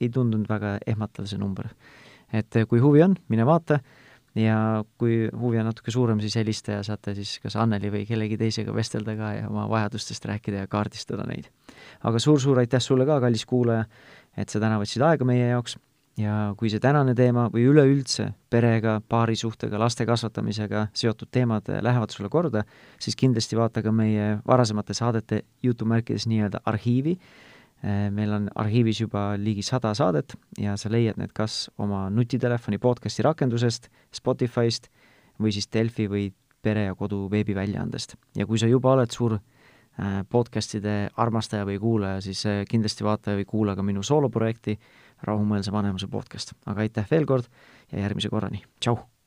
ei 0.00 0.10
tundunud 0.14 0.48
väga 0.48 0.76
ehmatav, 0.86 1.26
see 1.28 1.40
number. 1.40 1.70
et 2.32 2.60
kui 2.68 2.80
huvi 2.80 3.02
on, 3.02 3.16
mine 3.32 3.46
vaata 3.48 3.78
ja 4.38 4.84
kui 5.00 5.28
huvi 5.32 5.58
on 5.60 5.68
natuke 5.70 5.90
suurem, 5.90 6.20
siis 6.20 6.36
helista 6.38 6.76
ja 6.76 6.82
saate 6.86 7.14
siis 7.16 7.38
kas 7.42 7.56
Anneli 7.58 7.90
või 7.92 8.04
kellegi 8.08 8.38
teisega 8.40 8.74
vestelda 8.74 9.14
ka 9.18 9.32
ja 9.38 9.48
oma 9.48 9.66
vajadustest 9.70 10.28
rääkida 10.28 10.64
ja 10.64 10.70
kaardistada 10.70 11.24
neid. 11.28 11.48
aga 12.04 12.18
suur-suur 12.18 12.58
aitäh 12.58 12.82
sulle 12.82 13.06
ka, 13.06 13.20
kallis 13.20 13.46
kuulaja, 13.46 13.84
et 14.38 14.48
sa 14.48 14.62
täna 14.62 14.78
võtsid 14.78 15.02
aega 15.02 15.26
meie 15.26 15.50
jaoks 15.50 15.76
ja 16.18 16.54
kui 16.58 16.70
see 16.70 16.82
tänane 16.82 17.14
teema 17.18 17.48
või 17.50 17.66
üleüldse 17.70 18.30
perega, 18.50 19.00
paarisuhtega, 19.08 19.78
laste 19.78 20.06
kasvatamisega 20.06 20.88
seotud 20.96 21.30
teemad 21.30 21.68
lähevad 21.82 22.14
sulle 22.14 22.30
korda, 22.30 22.64
siis 22.98 23.18
kindlasti 23.18 23.58
vaata 23.58 23.82
ka 23.82 23.92
meie 23.94 24.38
varasemate 24.46 24.96
saadete 24.98 25.44
jutumärkides 25.62 26.26
nii-öelda 26.30 26.64
arhiivi, 26.66 27.18
Äh, 27.78 28.08
meil 28.10 28.32
on 28.34 28.48
arhiivis 28.58 28.98
juba 29.04 29.36
ligi 29.38 29.62
sada 29.62 29.92
saadet 29.94 30.32
ja 30.58 30.72
sa 30.74 30.90
leiad 30.90 31.14
need 31.20 31.30
kas 31.30 31.68
oma 31.78 32.08
nutitelefoni 32.10 32.80
podcasti 32.82 33.22
rakendusest, 33.22 33.86
Spotify'st 34.10 34.88
või 35.38 35.52
siis 35.54 35.70
Delfi 35.70 36.08
või 36.10 36.24
Pere 36.58 36.88
ja 36.88 36.96
Kodu 36.98 37.28
veebiväljaandest. 37.30 38.16
ja 38.34 38.46
kui 38.46 38.58
sa 38.58 38.66
juba 38.66 38.96
oled 38.96 39.14
suur 39.14 39.36
podcastide 40.30 41.10
armastaja 41.16 41.66
või 41.66 41.78
kuulaja, 41.82 42.22
siis 42.24 42.44
äh, 42.46 42.62
kindlasti 42.70 43.06
vaata 43.06 43.36
või 43.38 43.46
kuula 43.48 43.76
ka 43.76 43.82
minu 43.82 44.02
sooloprojekti 44.02 44.78
Rahumeelse 45.26 45.72
vanemuse 45.74 46.06
podcast. 46.06 46.54
aga 46.66 46.86
aitäh 46.86 47.06
veel 47.10 47.26
kord 47.26 47.50
ja 47.92 48.06
järgmise 48.06 48.30
korrani, 48.30 48.62
tšau! 48.80 49.17